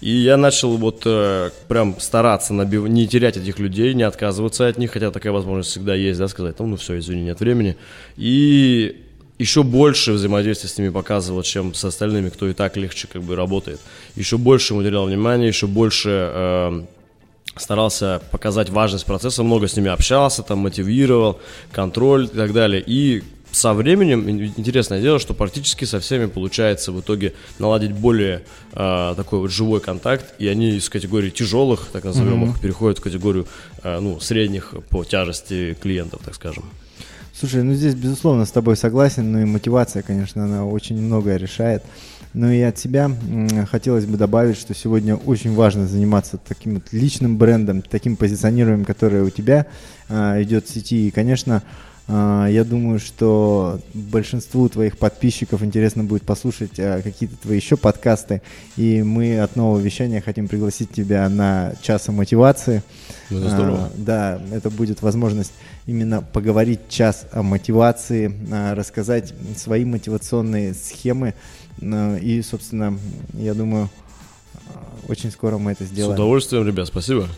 И 0.00 0.10
я 0.10 0.36
начал 0.36 0.76
вот 0.76 1.02
э, 1.06 1.50
прям 1.68 1.98
стараться 1.98 2.52
набив- 2.52 2.88
не 2.88 3.08
терять 3.08 3.38
этих 3.38 3.58
людей, 3.58 3.94
не 3.94 4.02
отказываться 4.02 4.66
от 4.66 4.76
них, 4.76 4.92
хотя 4.92 5.10
такая 5.10 5.32
возможность 5.32 5.70
всегда 5.70 5.94
есть, 5.94 6.18
да, 6.18 6.28
сказать, 6.28 6.58
ну, 6.58 6.66
ну 6.66 6.76
все, 6.76 6.98
извини, 6.98 7.22
нет 7.22 7.40
времени. 7.40 7.76
И 8.16 9.05
еще 9.38 9.62
больше 9.62 10.12
взаимодействия 10.12 10.68
с 10.68 10.78
ними 10.78 10.88
показывал, 10.88 11.42
чем 11.42 11.74
с 11.74 11.84
остальными, 11.84 12.30
кто 12.30 12.48
и 12.48 12.52
так 12.52 12.76
легче 12.76 13.06
как 13.06 13.22
бы 13.22 13.36
работает. 13.36 13.80
Еще 14.14 14.38
больше 14.38 14.72
ему 14.72 14.80
уделял 14.80 15.06
внимания, 15.06 15.46
еще 15.46 15.66
больше 15.66 16.08
э, 16.32 16.82
старался 17.56 18.22
показать 18.30 18.70
важность 18.70 19.04
процесса, 19.04 19.42
много 19.42 19.68
с 19.68 19.76
ними 19.76 19.90
общался, 19.90 20.42
там 20.42 20.58
мотивировал, 20.58 21.40
контроль 21.72 22.24
и 22.24 22.36
так 22.36 22.52
далее. 22.52 22.82
И 22.86 23.22
со 23.52 23.72
временем, 23.74 24.28
ин- 24.28 24.52
интересное 24.56 25.00
дело, 25.00 25.18
что 25.18 25.34
практически 25.34 25.84
со 25.84 26.00
всеми 26.00 26.26
получается 26.26 26.92
в 26.92 27.00
итоге 27.00 27.34
наладить 27.58 27.92
более 27.92 28.42
э, 28.72 29.14
такой 29.16 29.40
вот 29.40 29.50
живой 29.50 29.80
контакт, 29.80 30.34
и 30.38 30.46
они 30.48 30.76
из 30.76 30.88
категории 30.88 31.30
тяжелых, 31.30 31.88
так 31.92 32.04
назовем 32.04 32.44
их, 32.50 32.60
переходят 32.60 32.98
в 32.98 33.02
категорию 33.02 33.46
э, 33.82 34.00
ну, 34.00 34.18
средних 34.20 34.74
по 34.90 35.04
тяжести 35.04 35.76
клиентов, 35.80 36.20
так 36.24 36.34
скажем. 36.34 36.64
Слушай, 37.38 37.64
ну 37.64 37.74
здесь, 37.74 37.94
безусловно, 37.94 38.46
с 38.46 38.50
тобой 38.50 38.78
согласен, 38.78 39.30
ну 39.30 39.40
и 39.40 39.44
мотивация, 39.44 40.02
конечно, 40.02 40.44
она 40.44 40.64
очень 40.64 40.98
многое 40.98 41.36
решает. 41.36 41.82
Ну 42.32 42.50
и 42.50 42.62
от 42.62 42.78
себя 42.78 43.10
хотелось 43.70 44.06
бы 44.06 44.16
добавить, 44.16 44.56
что 44.56 44.72
сегодня 44.72 45.16
очень 45.16 45.54
важно 45.54 45.86
заниматься 45.86 46.38
таким 46.38 46.76
вот 46.76 46.84
личным 46.92 47.36
брендом, 47.36 47.82
таким 47.82 48.16
позиционированием, 48.16 48.86
которое 48.86 49.22
у 49.22 49.28
тебя 49.28 49.66
а, 50.08 50.42
идет 50.42 50.66
в 50.66 50.72
сети. 50.72 51.08
И, 51.08 51.10
конечно, 51.10 51.62
я 52.08 52.64
думаю, 52.64 53.00
что 53.00 53.80
большинству 53.92 54.68
твоих 54.68 54.96
подписчиков 54.96 55.62
интересно 55.62 56.04
будет 56.04 56.22
послушать 56.22 56.78
а, 56.78 57.02
какие-то 57.02 57.36
твои 57.36 57.56
еще 57.56 57.76
подкасты. 57.76 58.42
И 58.76 59.02
мы 59.02 59.40
от 59.40 59.56
нового 59.56 59.80
вещания 59.80 60.20
хотим 60.20 60.46
пригласить 60.46 60.92
тебя 60.92 61.28
на 61.28 61.74
час 61.82 62.08
о 62.08 62.12
мотивации. 62.12 62.84
Ну, 63.30 63.40
это 63.40 63.50
здорово. 63.50 63.78
А, 63.78 63.90
да, 63.96 64.40
это 64.52 64.70
будет 64.70 65.02
возможность 65.02 65.52
именно 65.86 66.22
поговорить 66.22 66.88
час 66.88 67.26
о 67.32 67.42
мотивации, 67.42 68.32
а, 68.52 68.74
рассказать 68.76 69.34
свои 69.56 69.84
мотивационные 69.84 70.74
схемы. 70.74 71.34
И, 71.80 72.42
собственно, 72.48 72.98
я 73.34 73.52
думаю, 73.54 73.90
а, 74.54 74.84
очень 75.08 75.30
скоро 75.32 75.58
мы 75.58 75.72
это 75.72 75.84
С 75.84 75.88
сделаем. 75.88 76.14
удовольствием, 76.14 76.66
ребят, 76.66 76.86
спасибо. 76.86 77.28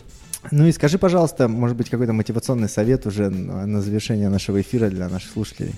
Ну 0.51 0.67
и 0.67 0.71
скажи, 0.71 0.97
пожалуйста, 0.97 1.47
может 1.47 1.75
быть, 1.75 1.89
какой-то 1.89 2.13
мотивационный 2.13 2.69
совет 2.69 3.05
уже 3.05 3.29
на 3.29 3.81
завершение 3.81 4.29
нашего 4.29 4.61
эфира 4.61 4.89
для 4.89 5.09
наших 5.09 5.31
слушателей. 5.31 5.75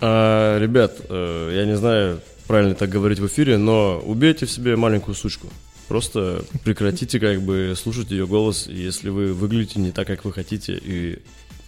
А, 0.00 0.58
ребят, 0.58 0.96
э, 1.08 1.52
я 1.54 1.66
не 1.66 1.76
знаю, 1.76 2.20
правильно 2.46 2.74
так 2.74 2.88
говорить 2.88 3.18
в 3.18 3.26
эфире, 3.26 3.56
но 3.58 3.98
убейте 4.04 4.46
в 4.46 4.50
себе 4.50 4.76
маленькую 4.76 5.14
сучку. 5.14 5.48
Просто 5.88 6.44
прекратите 6.64 7.20
как 7.20 7.40
бы 7.42 7.74
слушать 7.76 8.10
ее 8.10 8.26
голос, 8.26 8.66
если 8.66 9.08
вы 9.08 9.32
выглядите 9.32 9.80
не 9.80 9.92
так, 9.92 10.06
как 10.06 10.24
вы 10.24 10.32
хотите, 10.32 10.78
и 10.82 11.22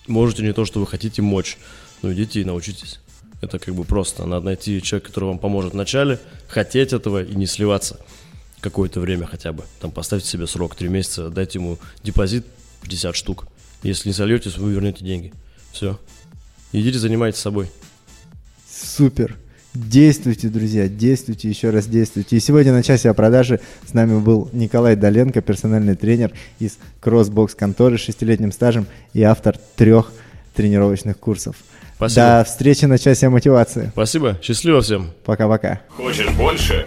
можете 0.07 0.42
не 0.42 0.53
то, 0.53 0.64
что 0.64 0.81
вы 0.81 0.87
хотите, 0.87 1.22
мочь, 1.22 1.59
ну 2.03 2.12
идите 2.12 2.40
и 2.40 2.44
научитесь. 2.44 3.01
Это 3.40 3.59
как 3.59 3.74
бы 3.74 3.85
просто. 3.85 4.27
Надо 4.27 4.46
найти 4.46 4.83
человека, 4.83 5.09
который 5.09 5.27
вам 5.27 5.38
поможет 5.38 5.72
в 5.72 5.77
начале, 5.77 6.18
хотеть 6.48 6.92
этого 6.92 7.22
и 7.22 7.35
не 7.35 7.46
сливаться 7.46 8.01
какое-то 8.61 9.01
время 9.01 9.27
хотя 9.27 9.53
бы. 9.53 9.64
Там 9.81 9.90
поставьте 9.90 10.29
себе 10.29 10.47
срок 10.47 10.75
3 10.75 10.88
месяца, 10.88 11.29
дайте 11.31 11.59
ему 11.59 11.79
депозит 12.03 12.47
50 12.83 13.14
штук. 13.14 13.47
Если 13.83 14.09
не 14.09 14.12
сольетесь, 14.12 14.59
вы 14.59 14.73
вернете 14.73 15.05
деньги. 15.05 15.33
Все. 15.73 15.99
Идите 16.73 16.99
занимайтесь 16.99 17.40
собой. 17.40 17.71
Супер! 18.71 19.37
Действуйте, 19.75 20.49
друзья, 20.49 20.88
действуйте, 20.88 21.49
еще 21.49 21.71
раз 21.71 21.87
действуйте. 21.87 22.37
И 22.37 22.40
сегодня 22.40 22.73
на 22.73 22.83
часе 22.83 23.11
о 23.11 23.14
продаже 23.14 23.61
с 23.87 23.92
нами 23.92 24.18
был 24.18 24.49
Николай 24.53 24.97
Доленко, 24.97 25.40
персональный 25.40 25.94
тренер 25.94 26.33
из 26.59 26.79
Crossbox 27.01 27.55
конторы 27.55 27.97
с 27.97 28.01
шестилетним 28.01 28.51
стажем 28.51 28.87
и 29.12 29.23
автор 29.23 29.57
трех 29.77 30.11
тренировочных 30.55 31.18
курсов. 31.18 31.57
Спасибо. 31.94 32.21
До 32.21 32.44
встречи 32.44 32.87
на 32.87 32.99
часе 32.99 33.29
мотивации. 33.29 33.90
Спасибо. 33.92 34.38
Счастливо 34.42 34.81
всем. 34.81 35.11
Пока-пока. 35.25 35.81
Хочешь 35.90 36.31
больше? 36.31 36.87